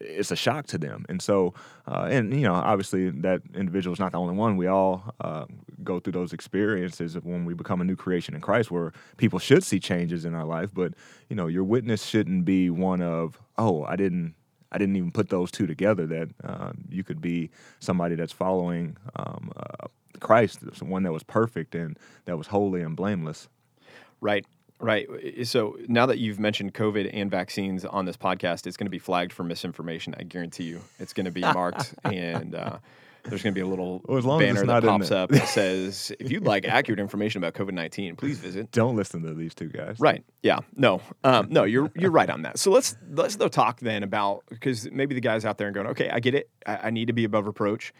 it's 0.00 0.30
a 0.30 0.36
shock 0.36 0.66
to 0.68 0.78
them. 0.78 1.04
And 1.08 1.22
so, 1.22 1.54
uh, 1.86 2.08
and 2.10 2.32
you 2.34 2.42
know, 2.42 2.54
obviously 2.54 3.10
that 3.10 3.42
individual 3.54 3.92
is 3.92 4.00
not 4.00 4.12
the 4.12 4.18
only 4.18 4.34
one. 4.34 4.56
We 4.56 4.66
all 4.66 5.14
uh, 5.20 5.46
go 5.82 6.00
through 6.00 6.12
those 6.12 6.32
experiences 6.32 7.14
when 7.22 7.44
we 7.44 7.54
become 7.54 7.80
a 7.80 7.84
new 7.84 7.96
creation 7.96 8.34
in 8.34 8.40
Christ, 8.40 8.70
where 8.70 8.92
people 9.16 9.38
should 9.38 9.62
see 9.64 9.78
changes 9.78 10.24
in 10.24 10.34
our 10.34 10.44
life. 10.44 10.70
But 10.72 10.94
you 11.28 11.36
know, 11.36 11.46
your 11.46 11.64
witness 11.64 12.04
shouldn't 12.04 12.44
be 12.44 12.70
one 12.70 13.02
of, 13.02 13.38
oh, 13.58 13.84
I 13.84 13.96
didn't. 13.96 14.34
I 14.72 14.78
didn't 14.78 14.96
even 14.96 15.12
put 15.12 15.28
those 15.28 15.52
two 15.52 15.68
together. 15.68 16.04
That 16.04 16.30
uh, 16.42 16.72
you 16.88 17.04
could 17.04 17.20
be 17.20 17.50
somebody 17.78 18.16
that's 18.16 18.32
following 18.32 18.96
um, 19.14 19.52
uh, 19.56 19.86
Christ, 20.18 20.60
one 20.82 21.04
that 21.04 21.12
was 21.12 21.22
perfect 21.22 21.76
and 21.76 21.96
that 22.24 22.36
was 22.36 22.48
holy 22.48 22.80
and 22.82 22.96
blameless. 22.96 23.48
Right. 24.20 24.44
Right. 24.80 25.08
So 25.44 25.76
now 25.88 26.06
that 26.06 26.18
you've 26.18 26.40
mentioned 26.40 26.74
COVID 26.74 27.08
and 27.12 27.30
vaccines 27.30 27.84
on 27.84 28.04
this 28.04 28.16
podcast, 28.16 28.66
it's 28.66 28.76
going 28.76 28.86
to 28.86 28.90
be 28.90 28.98
flagged 28.98 29.32
for 29.32 29.44
misinformation. 29.44 30.14
I 30.18 30.24
guarantee 30.24 30.64
you, 30.64 30.80
it's 30.98 31.12
going 31.12 31.26
to 31.26 31.32
be 31.32 31.42
marked, 31.42 31.94
and 32.04 32.54
uh, 32.54 32.78
there's 33.22 33.42
going 33.42 33.54
to 33.54 33.58
be 33.58 33.62
a 33.62 33.66
little 33.66 34.02
well, 34.06 34.38
banner 34.38 34.66
that 34.66 34.82
pops 34.82 35.10
up 35.10 35.30
that 35.30 35.48
says, 35.48 36.12
"If 36.18 36.30
you'd 36.30 36.44
like 36.44 36.66
accurate 36.66 37.00
information 37.00 37.42
about 37.42 37.54
COVID 37.54 37.72
nineteen, 37.72 38.16
please 38.16 38.38
visit." 38.38 38.72
Don't 38.72 38.96
listen 38.96 39.22
to 39.22 39.32
these 39.32 39.54
two 39.54 39.68
guys. 39.68 39.98
Right. 40.00 40.24
Yeah. 40.42 40.58
No. 40.76 41.00
Um, 41.22 41.48
no. 41.50 41.64
You're 41.64 41.90
you're 41.96 42.10
right 42.10 42.28
on 42.28 42.42
that. 42.42 42.58
So 42.58 42.70
let's 42.70 42.96
let's 43.12 43.36
though 43.36 43.48
talk 43.48 43.80
then 43.80 44.02
about 44.02 44.42
because 44.50 44.90
maybe 44.90 45.14
the 45.14 45.20
guys 45.20 45.44
out 45.44 45.56
there 45.56 45.68
and 45.68 45.74
going, 45.74 45.86
okay, 45.88 46.10
I 46.10 46.20
get 46.20 46.34
it. 46.34 46.50
I, 46.66 46.76
I 46.84 46.90
need 46.90 47.06
to 47.06 47.14
be 47.14 47.24
above 47.24 47.46
reproach. 47.46 47.94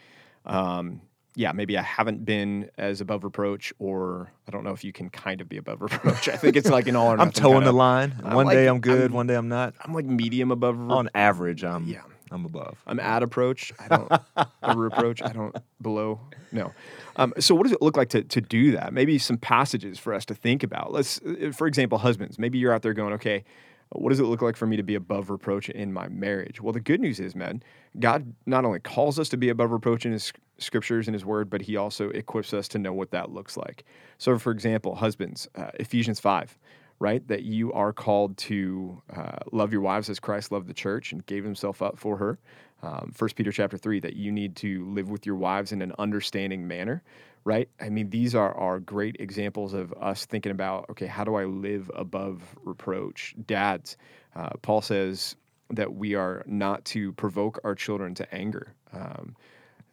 Um, 0.45 1.01
yeah, 1.35 1.51
maybe 1.51 1.77
I 1.77 1.81
haven't 1.81 2.23
been 2.25 2.69
as 2.77 3.01
above 3.01 3.23
reproach, 3.23 3.73
or 3.77 4.31
I 4.47 4.51
don't 4.51 4.63
know 4.63 4.71
if 4.71 4.83
you 4.83 4.93
can 4.93 5.09
kind 5.09 5.41
of 5.41 5.49
be 5.49 5.57
above 5.57 5.81
reproach. 5.81 6.29
I 6.29 6.37
think 6.37 6.55
it's 6.55 6.69
like 6.69 6.87
an 6.87 6.95
all 6.95 7.13
or 7.13 7.19
I'm 7.19 7.31
towing 7.31 7.63
the 7.63 7.73
line. 7.73 8.11
one 8.21 8.45
like, 8.45 8.55
day 8.55 8.67
I'm 8.67 8.79
good, 8.79 9.11
I'm, 9.11 9.13
one 9.13 9.27
day 9.27 9.35
I'm 9.35 9.49
not. 9.49 9.73
I'm 9.81 9.93
like 9.93 10.05
medium 10.05 10.51
above. 10.51 10.79
On 10.89 11.09
average, 11.13 11.63
I'm 11.63 11.87
yeah. 11.87 12.01
I'm 12.31 12.45
above. 12.45 12.81
I'm 12.87 12.99
at 12.99 13.21
approach. 13.21 13.71
I 13.79 13.87
don't 13.87 14.11
over 14.63 14.81
reproach. 14.81 15.21
I 15.21 15.31
don't 15.31 15.55
below. 15.81 16.19
No. 16.51 16.73
Um, 17.17 17.33
so 17.39 17.53
what 17.53 17.63
does 17.63 17.71
it 17.71 17.81
look 17.81 17.97
like 17.97 18.09
to 18.09 18.23
to 18.23 18.41
do 18.41 18.71
that? 18.71 18.93
Maybe 18.93 19.17
some 19.17 19.37
passages 19.37 19.99
for 19.99 20.13
us 20.13 20.25
to 20.25 20.35
think 20.35 20.63
about. 20.63 20.91
Let's, 20.91 21.21
uh, 21.21 21.51
for 21.53 21.67
example, 21.67 21.97
husbands. 21.97 22.39
Maybe 22.39 22.57
you're 22.57 22.73
out 22.73 22.81
there 22.81 22.93
going, 22.93 23.13
okay, 23.13 23.43
what 23.89 24.09
does 24.09 24.19
it 24.19 24.23
look 24.25 24.41
like 24.41 24.57
for 24.57 24.65
me 24.65 24.77
to 24.77 24.83
be 24.83 24.95
above 24.95 25.29
reproach 25.29 25.69
in 25.69 25.93
my 25.93 26.07
marriage? 26.07 26.61
Well, 26.61 26.73
the 26.73 26.79
good 26.79 26.99
news 26.99 27.19
is, 27.19 27.35
man, 27.35 27.61
God 27.99 28.33
not 28.45 28.65
only 28.65 28.79
calls 28.79 29.19
us 29.19 29.29
to 29.29 29.37
be 29.37 29.49
above 29.49 29.71
reproach 29.71 30.05
in 30.05 30.11
His 30.11 30.33
scriptures 30.57 31.07
and 31.07 31.13
His 31.13 31.25
Word, 31.25 31.49
but 31.49 31.61
He 31.61 31.77
also 31.77 32.09
equips 32.09 32.53
us 32.53 32.67
to 32.69 32.79
know 32.79 32.93
what 32.93 33.11
that 33.11 33.31
looks 33.31 33.57
like. 33.57 33.85
So, 34.17 34.37
for 34.37 34.51
example, 34.51 34.95
husbands, 34.95 35.47
uh, 35.55 35.71
Ephesians 35.75 36.19
5, 36.19 36.57
right? 36.99 37.25
That 37.27 37.43
you 37.43 37.71
are 37.73 37.93
called 37.93 38.37
to 38.37 39.01
uh, 39.15 39.37
love 39.51 39.71
your 39.71 39.81
wives 39.81 40.09
as 40.09 40.19
Christ 40.19 40.51
loved 40.51 40.67
the 40.67 40.73
church 40.73 41.11
and 41.11 41.25
gave 41.25 41.43
Himself 41.43 41.81
up 41.81 41.97
for 41.97 42.17
her. 42.17 42.39
Um, 42.83 43.13
1 43.17 43.29
Peter 43.35 43.51
chapter 43.51 43.77
3, 43.77 43.99
that 44.01 44.15
you 44.15 44.31
need 44.31 44.55
to 44.57 44.85
live 44.91 45.09
with 45.09 45.25
your 45.25 45.35
wives 45.35 45.71
in 45.71 45.81
an 45.81 45.93
understanding 45.97 46.67
manner, 46.67 47.03
right? 47.45 47.69
I 47.79 47.89
mean, 47.89 48.09
these 48.09 48.35
are, 48.35 48.53
are 48.55 48.79
great 48.79 49.17
examples 49.19 49.73
of 49.73 49.93
us 49.93 50.25
thinking 50.25 50.51
about, 50.51 50.87
okay, 50.89 51.05
how 51.05 51.23
do 51.23 51.35
I 51.35 51.45
live 51.45 51.89
above 51.95 52.41
reproach? 52.63 53.35
Dads, 53.45 53.97
uh, 54.35 54.49
Paul 54.63 54.81
says 54.81 55.35
that 55.69 55.93
we 55.93 56.15
are 56.15 56.43
not 56.47 56.83
to 56.85 57.13
provoke 57.13 57.59
our 57.63 57.75
children 57.75 58.15
to 58.15 58.35
anger. 58.35 58.73
Um, 58.91 59.35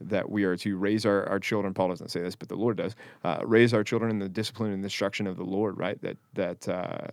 that 0.00 0.28
we 0.28 0.44
are 0.44 0.56
to 0.56 0.76
raise 0.76 1.06
our, 1.06 1.28
our 1.28 1.38
children. 1.38 1.72
Paul 1.72 1.88
doesn't 1.88 2.10
say 2.10 2.20
this, 2.20 2.34
but 2.34 2.48
the 2.48 2.56
Lord 2.56 2.76
does. 2.76 2.96
Uh, 3.22 3.38
raise 3.44 3.72
our 3.72 3.84
children 3.84 4.10
in 4.10 4.18
the 4.18 4.28
discipline 4.28 4.72
and 4.72 4.82
instruction 4.82 5.28
of 5.28 5.36
the 5.36 5.44
Lord. 5.44 5.78
Right. 5.78 6.00
That 6.02 6.16
that 6.34 6.68
uh, 6.68 7.06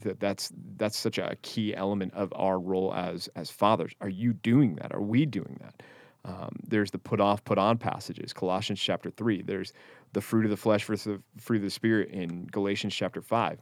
that 0.00 0.20
that's 0.20 0.52
that's 0.76 0.96
such 0.98 1.18
a 1.18 1.36
key 1.40 1.74
element 1.74 2.12
of 2.14 2.32
our 2.36 2.58
role 2.60 2.92
as 2.94 3.30
as 3.34 3.50
fathers. 3.50 3.92
Are 4.02 4.10
you 4.10 4.34
doing 4.34 4.76
that? 4.76 4.94
Are 4.94 5.00
we 5.00 5.24
doing 5.24 5.58
that? 5.62 5.82
Um, 6.26 6.50
there's 6.66 6.90
the 6.90 6.98
put 6.98 7.20
off, 7.20 7.44
put 7.44 7.56
on 7.56 7.78
passages, 7.78 8.32
Colossians 8.32 8.80
chapter 8.80 9.10
three. 9.10 9.42
There's 9.42 9.72
the 10.12 10.20
fruit 10.20 10.44
of 10.44 10.50
the 10.50 10.56
flesh 10.56 10.84
versus 10.84 11.04
the 11.04 11.40
fruit 11.40 11.58
of 11.58 11.62
the 11.62 11.70
spirit 11.70 12.10
in 12.10 12.46
Galatians 12.46 12.94
chapter 12.94 13.22
five. 13.22 13.60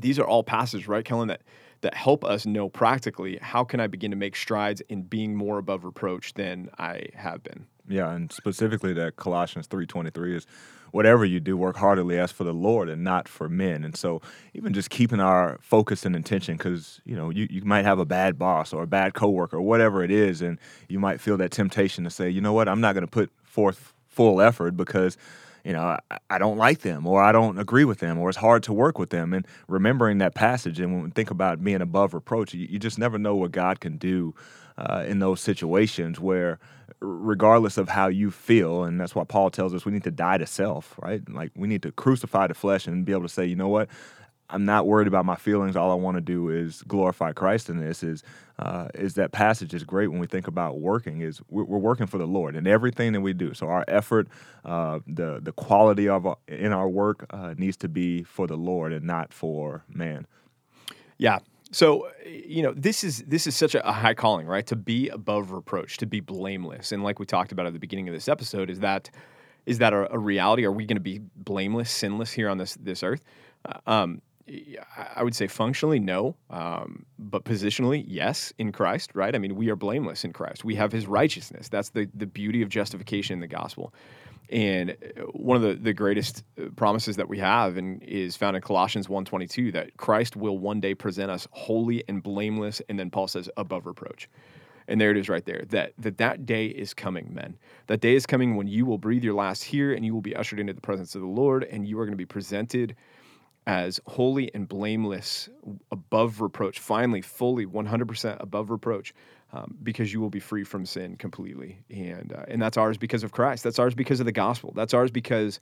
These 0.00 0.18
are 0.18 0.24
all 0.24 0.42
passages, 0.42 0.88
right, 0.88 1.04
Kellen, 1.04 1.28
that 1.28 1.42
that 1.82 1.94
help 1.94 2.24
us 2.24 2.46
know 2.46 2.70
practically 2.70 3.38
how 3.42 3.62
can 3.62 3.78
I 3.78 3.86
begin 3.86 4.10
to 4.10 4.16
make 4.16 4.34
strides 4.34 4.80
in 4.88 5.02
being 5.02 5.36
more 5.36 5.58
above 5.58 5.84
reproach 5.84 6.32
than 6.32 6.70
I 6.78 7.08
have 7.14 7.42
been. 7.42 7.66
Yeah, 7.86 8.10
and 8.10 8.32
specifically 8.32 8.94
that 8.94 9.16
Colossians 9.16 9.66
3:23 9.68 10.34
is 10.34 10.46
whatever 10.94 11.24
you 11.24 11.40
do 11.40 11.56
work 11.56 11.76
heartily 11.76 12.16
as 12.16 12.30
for 12.30 12.44
the 12.44 12.54
Lord 12.54 12.88
and 12.88 13.02
not 13.02 13.26
for 13.26 13.48
men. 13.48 13.82
And 13.82 13.96
so 13.96 14.22
even 14.54 14.72
just 14.72 14.90
keeping 14.90 15.18
our 15.18 15.58
focus 15.60 16.06
and 16.06 16.14
intention 16.14 16.56
cuz 16.56 17.00
you 17.04 17.16
know, 17.16 17.30
you, 17.30 17.48
you 17.50 17.62
might 17.64 17.84
have 17.84 17.98
a 17.98 18.04
bad 18.04 18.38
boss 18.38 18.72
or 18.72 18.84
a 18.84 18.86
bad 18.86 19.12
coworker 19.12 19.56
or 19.56 19.62
whatever 19.62 20.04
it 20.04 20.12
is 20.12 20.40
and 20.40 20.56
you 20.88 21.00
might 21.00 21.20
feel 21.20 21.36
that 21.38 21.50
temptation 21.50 22.04
to 22.04 22.10
say, 22.10 22.30
"You 22.30 22.40
know 22.40 22.52
what? 22.52 22.68
I'm 22.68 22.80
not 22.80 22.94
going 22.94 23.04
to 23.04 23.10
put 23.10 23.32
forth 23.42 23.92
full 24.06 24.40
effort 24.40 24.76
because 24.76 25.18
you 25.64 25.72
know, 25.72 25.98
I, 26.10 26.18
I, 26.28 26.38
don't 26.38 26.58
like 26.58 26.80
them 26.80 27.06
or 27.06 27.22
I 27.22 27.32
don't 27.32 27.58
agree 27.58 27.86
with 27.86 27.98
them 27.98 28.18
or 28.18 28.28
it's 28.28 28.36
hard 28.36 28.62
to 28.64 28.72
work 28.72 28.98
with 28.98 29.08
them. 29.08 29.32
And 29.32 29.46
remembering 29.66 30.18
that 30.18 30.34
passage 30.34 30.78
and 30.78 30.92
when 30.92 31.02
we 31.04 31.10
think 31.10 31.30
about 31.30 31.64
being 31.64 31.80
above 31.80 32.12
reproach, 32.12 32.52
you, 32.52 32.66
you 32.70 32.78
just 32.78 32.98
never 32.98 33.18
know 33.18 33.34
what 33.34 33.50
God 33.50 33.80
can 33.80 33.96
do 33.96 34.34
uh, 34.76 35.04
in 35.06 35.18
those 35.18 35.40
situations 35.40 36.18
where, 36.20 36.58
regardless 37.00 37.78
of 37.78 37.88
how 37.88 38.08
you 38.08 38.30
feel, 38.30 38.84
and 38.84 39.00
that's 39.00 39.14
why 39.14 39.24
Paul 39.24 39.50
tells 39.50 39.74
us 39.74 39.84
we 39.84 39.92
need 39.92 40.04
to 40.04 40.10
die 40.10 40.38
to 40.38 40.46
self, 40.46 40.94
right? 41.00 41.22
Like 41.28 41.52
we 41.56 41.68
need 41.68 41.82
to 41.82 41.92
crucify 41.92 42.46
the 42.46 42.54
flesh 42.54 42.86
and 42.86 43.04
be 43.04 43.12
able 43.12 43.22
to 43.22 43.28
say, 43.28 43.46
you 43.46 43.56
know 43.56 43.68
what? 43.68 43.88
I'm 44.50 44.64
not 44.64 44.86
worried 44.86 45.08
about 45.08 45.24
my 45.24 45.36
feelings. 45.36 45.74
All 45.74 45.90
I 45.90 45.94
want 45.94 46.16
to 46.16 46.20
do 46.20 46.50
is 46.50 46.82
glorify 46.82 47.32
Christ 47.32 47.70
in 47.70 47.78
this. 47.78 48.02
Is 48.02 48.22
uh, 48.58 48.88
is 48.94 49.14
that 49.14 49.32
passage 49.32 49.72
is 49.74 49.84
great 49.84 50.08
when 50.08 50.20
we 50.20 50.26
think 50.26 50.46
about 50.46 50.80
working. 50.80 51.22
Is 51.22 51.40
we're, 51.48 51.64
we're 51.64 51.78
working 51.78 52.06
for 52.06 52.18
the 52.18 52.26
Lord 52.26 52.54
in 52.54 52.66
everything 52.66 53.12
that 53.14 53.22
we 53.22 53.32
do. 53.32 53.54
So 53.54 53.68
our 53.68 53.84
effort, 53.88 54.28
uh, 54.64 55.00
the 55.06 55.40
the 55.42 55.52
quality 55.52 56.08
of 56.08 56.26
our, 56.26 56.36
in 56.46 56.72
our 56.72 56.88
work 56.88 57.26
uh, 57.30 57.54
needs 57.56 57.76
to 57.78 57.88
be 57.88 58.22
for 58.22 58.46
the 58.46 58.56
Lord 58.56 58.92
and 58.92 59.06
not 59.06 59.32
for 59.32 59.82
man. 59.88 60.26
Yeah. 61.16 61.38
So 61.74 62.08
you 62.24 62.62
know 62.62 62.72
this 62.72 63.02
is 63.02 63.24
this 63.26 63.48
is 63.48 63.56
such 63.56 63.74
a, 63.74 63.82
high 63.82 64.14
calling, 64.14 64.46
right? 64.46 64.64
To 64.68 64.76
be 64.76 65.08
above 65.08 65.50
reproach, 65.50 65.96
to 65.96 66.06
be 66.06 66.20
blameless, 66.20 66.92
and 66.92 67.02
like 67.02 67.18
we 67.18 67.26
talked 67.26 67.50
about 67.50 67.66
at 67.66 67.72
the 67.72 67.80
beginning 67.80 68.08
of 68.08 68.14
this 68.14 68.28
episode, 68.28 68.70
is 68.70 68.78
that 68.78 69.10
is 69.66 69.78
that 69.78 69.92
a, 69.92 70.12
a 70.14 70.18
reality? 70.18 70.64
Are 70.64 70.70
we 70.70 70.86
going 70.86 70.96
to 70.96 71.00
be 71.00 71.20
blameless, 71.34 71.90
sinless 71.90 72.30
here 72.30 72.48
on 72.48 72.58
this 72.58 72.74
this 72.74 73.02
earth? 73.02 73.24
Uh, 73.64 73.90
um, 73.90 74.22
I 75.16 75.24
would 75.24 75.34
say 75.34 75.48
functionally, 75.48 75.98
no, 75.98 76.36
um, 76.48 77.06
but 77.18 77.44
positionally, 77.44 78.04
yes, 78.06 78.52
in 78.56 78.70
Christ, 78.70 79.10
right? 79.14 79.34
I 79.34 79.38
mean, 79.38 79.56
we 79.56 79.68
are 79.68 79.76
blameless 79.76 80.24
in 80.24 80.32
Christ. 80.32 80.64
We 80.64 80.76
have 80.76 80.92
His 80.92 81.08
righteousness. 81.08 81.68
That's 81.68 81.88
the 81.88 82.08
the 82.14 82.26
beauty 82.26 82.62
of 82.62 82.68
justification 82.68 83.34
in 83.34 83.40
the 83.40 83.48
gospel. 83.48 83.92
And 84.50 84.90
uh, 84.90 85.22
one 85.32 85.56
of 85.56 85.62
the, 85.62 85.74
the 85.74 85.94
greatest 85.94 86.44
uh, 86.58 86.68
promises 86.76 87.16
that 87.16 87.28
we 87.28 87.38
have 87.38 87.76
and 87.76 88.02
is 88.02 88.36
found 88.36 88.56
in 88.56 88.62
Colossians 88.62 89.06
1.22 89.06 89.72
that 89.72 89.96
Christ 89.96 90.36
will 90.36 90.58
one 90.58 90.80
day 90.80 90.94
present 90.94 91.30
us 91.30 91.48
holy 91.50 92.04
and 92.08 92.22
blameless, 92.22 92.82
and 92.88 92.98
then 92.98 93.10
Paul 93.10 93.28
says 93.28 93.48
above 93.56 93.86
reproach. 93.86 94.28
And 94.86 95.00
there 95.00 95.10
it 95.10 95.16
is 95.16 95.30
right 95.30 95.44
there. 95.44 95.64
That, 95.70 95.94
that 95.98 96.18
that 96.18 96.44
day 96.44 96.66
is 96.66 96.92
coming, 96.92 97.32
men. 97.32 97.56
That 97.86 98.00
day 98.00 98.14
is 98.14 98.26
coming 98.26 98.54
when 98.56 98.66
you 98.66 98.84
will 98.84 98.98
breathe 98.98 99.24
your 99.24 99.34
last 99.34 99.62
here 99.62 99.94
and 99.94 100.04
you 100.04 100.12
will 100.12 100.20
be 100.20 100.36
ushered 100.36 100.60
into 100.60 100.74
the 100.74 100.80
presence 100.82 101.14
of 101.14 101.22
the 101.22 101.26
Lord 101.26 101.64
and 101.64 101.86
you 101.88 101.98
are 101.98 102.04
going 102.04 102.12
to 102.12 102.16
be 102.16 102.26
presented 102.26 102.94
as 103.66 103.98
holy 104.06 104.54
and 104.54 104.68
blameless, 104.68 105.48
above 105.90 106.40
reproach, 106.40 106.78
finally, 106.78 107.22
fully, 107.22 107.64
100% 107.64 108.36
above 108.40 108.70
reproach, 108.70 109.14
um, 109.54 109.76
because 109.82 110.12
you 110.12 110.20
will 110.20 110.30
be 110.30 110.40
free 110.40 110.64
from 110.64 110.84
sin 110.84 111.16
completely. 111.16 111.78
And, 111.90 112.32
uh, 112.36 112.44
and 112.48 112.60
that's 112.60 112.76
ours 112.76 112.98
because 112.98 113.22
of 113.22 113.32
Christ. 113.32 113.62
That's 113.62 113.78
ours 113.78 113.94
because 113.94 114.18
of 114.18 114.26
the 114.26 114.32
gospel. 114.32 114.72
That's 114.74 114.92
ours 114.92 115.10
because 115.10 115.60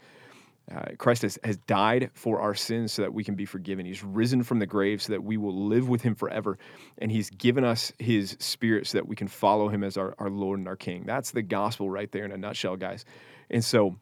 uh, 0.75 0.93
Christ 0.97 1.23
has, 1.23 1.39
has 1.45 1.59
died 1.59 2.11
for 2.15 2.41
our 2.41 2.55
sins 2.55 2.93
so 2.93 3.03
that 3.03 3.13
we 3.13 3.23
can 3.23 3.35
be 3.35 3.45
forgiven. 3.45 3.85
He's 3.85 4.03
risen 4.03 4.43
from 4.45 4.61
the 4.61 4.67
grave 4.67 5.03
so 5.03 5.13
that 5.13 5.23
we 5.23 5.37
will 5.37 5.67
live 5.67 5.89
with 5.89 6.03
him 6.03 6.15
forever. 6.15 6.59
And 6.99 7.11
he's 7.11 7.29
given 7.31 7.65
us 7.65 7.93
his 7.99 8.37
spirit 8.39 8.87
so 8.87 8.99
that 8.99 9.07
we 9.07 9.17
can 9.17 9.29
follow 9.29 9.69
him 9.69 9.85
as 9.85 9.97
our, 9.97 10.15
our 10.19 10.31
Lord 10.31 10.59
and 10.59 10.69
our 10.69 10.77
King. 10.77 11.05
That's 11.05 11.33
the 11.33 11.43
gospel 11.43 11.91
right 11.91 12.11
there 12.13 12.25
in 12.25 12.33
a 12.33 12.39
nutshell, 12.39 12.77
guys. 12.77 13.05
And 13.51 13.63
so, 13.63 13.97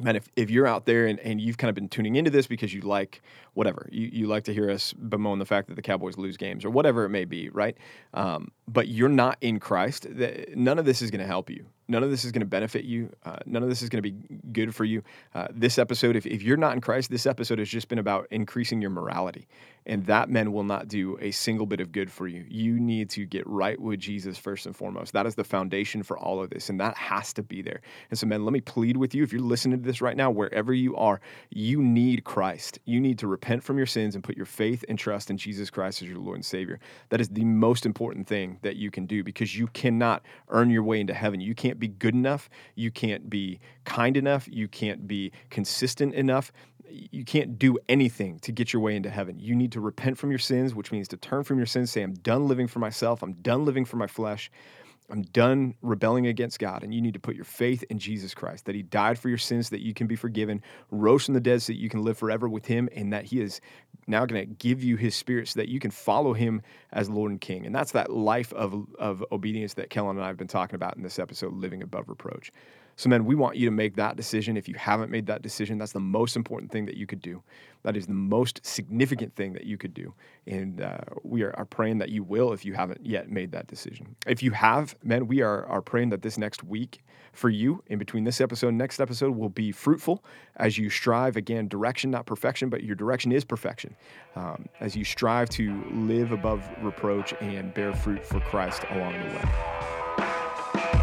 man, 0.00 0.16
if, 0.16 0.28
if 0.34 0.50
you're 0.50 0.66
out 0.66 0.86
there 0.86 1.06
and, 1.06 1.20
and 1.20 1.40
you've 1.40 1.58
kind 1.58 1.68
of 1.68 1.76
been 1.76 1.88
tuning 1.88 2.16
into 2.16 2.30
this 2.30 2.48
because 2.48 2.74
you 2.74 2.80
like 2.80 3.22
whatever, 3.54 3.88
you, 3.92 4.08
you 4.12 4.26
like 4.26 4.44
to 4.44 4.54
hear 4.54 4.70
us 4.70 4.92
bemoan 4.92 5.38
the 5.38 5.44
fact 5.44 5.68
that 5.68 5.74
the 5.74 5.82
Cowboys 5.82 6.16
lose 6.16 6.36
games 6.36 6.64
or 6.64 6.70
whatever 6.70 7.04
it 7.04 7.10
may 7.10 7.24
be, 7.24 7.48
right? 7.50 7.76
Um, 8.14 8.50
but 8.66 8.88
you're 8.88 9.08
not 9.08 9.36
in 9.40 9.60
Christ, 9.60 10.06
none 10.54 10.78
of 10.78 10.84
this 10.84 11.02
is 11.02 11.10
going 11.10 11.20
to 11.20 11.26
help 11.26 11.50
you. 11.50 11.66
None 11.88 12.02
of 12.02 12.10
this 12.10 12.24
is 12.24 12.32
going 12.32 12.40
to 12.40 12.46
benefit 12.46 12.84
you. 12.84 13.10
Uh, 13.24 13.36
none 13.44 13.62
of 13.62 13.68
this 13.68 13.82
is 13.82 13.90
going 13.90 14.02
to 14.02 14.10
be 14.10 14.16
good 14.52 14.74
for 14.74 14.84
you. 14.84 15.02
Uh, 15.34 15.48
this 15.50 15.78
episode, 15.78 16.16
if, 16.16 16.24
if 16.24 16.42
you're 16.42 16.56
not 16.56 16.74
in 16.74 16.80
Christ, 16.80 17.10
this 17.10 17.26
episode 17.26 17.58
has 17.58 17.68
just 17.68 17.88
been 17.88 17.98
about 17.98 18.26
increasing 18.30 18.80
your 18.80 18.90
morality. 18.90 19.46
And 19.84 20.06
that, 20.06 20.30
men, 20.30 20.52
will 20.52 20.62
not 20.62 20.86
do 20.86 21.18
a 21.20 21.32
single 21.32 21.66
bit 21.66 21.80
of 21.80 21.90
good 21.90 22.10
for 22.10 22.28
you. 22.28 22.46
You 22.48 22.78
need 22.78 23.10
to 23.10 23.26
get 23.26 23.44
right 23.46 23.78
with 23.78 23.98
Jesus 23.98 24.38
first 24.38 24.64
and 24.64 24.76
foremost. 24.76 25.12
That 25.12 25.26
is 25.26 25.34
the 25.34 25.44
foundation 25.44 26.04
for 26.04 26.16
all 26.16 26.40
of 26.40 26.50
this. 26.50 26.70
And 26.70 26.80
that 26.80 26.96
has 26.96 27.32
to 27.34 27.42
be 27.42 27.62
there. 27.62 27.80
And 28.08 28.18
so, 28.18 28.26
men, 28.26 28.44
let 28.44 28.52
me 28.52 28.60
plead 28.60 28.96
with 28.96 29.12
you. 29.12 29.24
If 29.24 29.32
you're 29.32 29.42
listening 29.42 29.78
to 29.78 29.84
this 29.84 30.00
right 30.00 30.16
now, 30.16 30.30
wherever 30.30 30.72
you 30.72 30.96
are, 30.96 31.20
you 31.50 31.82
need 31.82 32.22
Christ. 32.22 32.78
You 32.84 33.00
need 33.00 33.18
to 33.18 33.26
repent 33.26 33.41
from 33.62 33.76
your 33.76 33.86
sins 33.86 34.14
and 34.14 34.24
put 34.24 34.36
your 34.36 34.46
faith 34.46 34.84
and 34.88 34.98
trust 34.98 35.30
in 35.30 35.36
Jesus 35.36 35.70
Christ 35.70 36.02
as 36.02 36.08
your 36.08 36.18
Lord 36.18 36.36
and 36.36 36.44
Savior. 36.44 36.78
That 37.10 37.20
is 37.20 37.28
the 37.28 37.44
most 37.44 37.84
important 37.84 38.26
thing 38.26 38.58
that 38.62 38.76
you 38.76 38.90
can 38.90 39.06
do 39.06 39.22
because 39.22 39.56
you 39.56 39.66
cannot 39.68 40.22
earn 40.48 40.70
your 40.70 40.82
way 40.82 41.00
into 41.00 41.14
heaven. 41.14 41.40
You 41.40 41.54
can't 41.54 41.78
be 41.78 41.88
good 41.88 42.14
enough. 42.14 42.48
You 42.74 42.90
can't 42.90 43.28
be 43.28 43.60
kind 43.84 44.16
enough. 44.16 44.48
You 44.50 44.68
can't 44.68 45.06
be 45.06 45.32
consistent 45.50 46.14
enough. 46.14 46.52
You 46.88 47.24
can't 47.24 47.58
do 47.58 47.78
anything 47.88 48.38
to 48.40 48.52
get 48.52 48.72
your 48.72 48.82
way 48.82 48.96
into 48.96 49.10
heaven. 49.10 49.38
You 49.38 49.54
need 49.54 49.72
to 49.72 49.80
repent 49.80 50.18
from 50.18 50.30
your 50.30 50.38
sins, 50.38 50.74
which 50.74 50.92
means 50.92 51.08
to 51.08 51.16
turn 51.16 51.42
from 51.42 51.56
your 51.56 51.66
sins, 51.66 51.90
say, 51.90 52.02
I'm 52.02 52.14
done 52.14 52.48
living 52.48 52.68
for 52.68 52.80
myself. 52.80 53.22
I'm 53.22 53.32
done 53.34 53.64
living 53.64 53.84
for 53.84 53.96
my 53.96 54.06
flesh. 54.06 54.50
I'm 55.12 55.22
done 55.22 55.74
rebelling 55.82 56.26
against 56.26 56.58
God. 56.58 56.82
And 56.82 56.94
you 56.94 57.02
need 57.02 57.12
to 57.14 57.20
put 57.20 57.36
your 57.36 57.44
faith 57.44 57.84
in 57.90 57.98
Jesus 57.98 58.32
Christ, 58.34 58.64
that 58.64 58.74
He 58.74 58.82
died 58.82 59.18
for 59.18 59.28
your 59.28 59.38
sins 59.38 59.68
that 59.68 59.82
you 59.82 59.92
can 59.92 60.06
be 60.06 60.16
forgiven, 60.16 60.62
rose 60.90 61.26
from 61.26 61.34
the 61.34 61.40
dead 61.40 61.60
so 61.60 61.74
that 61.74 61.78
you 61.78 61.90
can 61.90 62.02
live 62.02 62.16
forever 62.16 62.48
with 62.48 62.64
Him, 62.64 62.88
and 62.96 63.12
that 63.12 63.26
He 63.26 63.40
is 63.40 63.60
now 64.06 64.24
going 64.24 64.40
to 64.40 64.54
give 64.54 64.82
you 64.82 64.96
His 64.96 65.14
Spirit 65.14 65.48
so 65.48 65.60
that 65.60 65.68
you 65.68 65.78
can 65.78 65.90
follow 65.90 66.32
Him 66.32 66.62
as 66.92 67.10
Lord 67.10 67.30
and 67.30 67.40
King. 67.40 67.66
And 67.66 67.74
that's 67.74 67.92
that 67.92 68.10
life 68.10 68.54
of, 68.54 68.86
of 68.98 69.22
obedience 69.30 69.74
that 69.74 69.90
Kellen 69.90 70.16
and 70.16 70.24
I 70.24 70.28
have 70.28 70.38
been 70.38 70.48
talking 70.48 70.76
about 70.76 70.96
in 70.96 71.02
this 71.02 71.18
episode, 71.18 71.52
Living 71.52 71.82
Above 71.82 72.08
Reproach. 72.08 72.50
So, 72.96 73.08
men, 73.08 73.24
we 73.24 73.34
want 73.34 73.56
you 73.56 73.66
to 73.66 73.70
make 73.70 73.96
that 73.96 74.16
decision. 74.16 74.56
If 74.56 74.68
you 74.68 74.74
haven't 74.74 75.10
made 75.10 75.26
that 75.26 75.42
decision, 75.42 75.78
that's 75.78 75.92
the 75.92 76.00
most 76.00 76.36
important 76.36 76.70
thing 76.70 76.86
that 76.86 76.96
you 76.96 77.06
could 77.06 77.22
do. 77.22 77.42
That 77.84 77.96
is 77.96 78.06
the 78.06 78.14
most 78.14 78.64
significant 78.64 79.34
thing 79.34 79.54
that 79.54 79.64
you 79.64 79.76
could 79.76 79.94
do. 79.94 80.14
And 80.46 80.80
uh, 80.80 80.98
we 81.22 81.42
are, 81.42 81.54
are, 81.56 81.64
praying 81.64 81.98
that 81.98 82.10
you 82.10 82.22
will 82.22 82.52
if 82.52 82.64
you 82.64 82.74
haven't 82.74 83.04
yet 83.04 83.30
made 83.30 83.52
that 83.52 83.66
decision. 83.66 84.14
If 84.26 84.42
you 84.42 84.52
have, 84.52 84.94
men, 85.02 85.26
we 85.26 85.40
are, 85.40 85.66
are 85.66 85.82
praying 85.82 86.10
that 86.10 86.22
this 86.22 86.38
next 86.38 86.62
week 86.62 87.02
for 87.32 87.48
you, 87.48 87.82
in 87.86 87.98
between 87.98 88.24
this 88.24 88.40
episode 88.40 88.68
and 88.68 88.78
next 88.78 89.00
episode, 89.00 89.34
will 89.36 89.48
be 89.48 89.72
fruitful 89.72 90.22
as 90.56 90.76
you 90.76 90.90
strive, 90.90 91.36
again, 91.36 91.66
direction, 91.66 92.10
not 92.10 92.26
perfection, 92.26 92.68
but 92.68 92.84
your 92.84 92.94
direction 92.94 93.32
is 93.32 93.44
perfection. 93.44 93.96
Um, 94.36 94.66
as 94.80 94.94
you 94.94 95.04
strive 95.04 95.48
to 95.50 95.82
live 95.92 96.32
above 96.32 96.68
reproach 96.82 97.34
and 97.40 97.72
bear 97.72 97.94
fruit 97.94 98.24
for 98.24 98.40
Christ 98.40 98.84
along 98.90 99.14
the 99.14 99.34
way. 99.34 101.01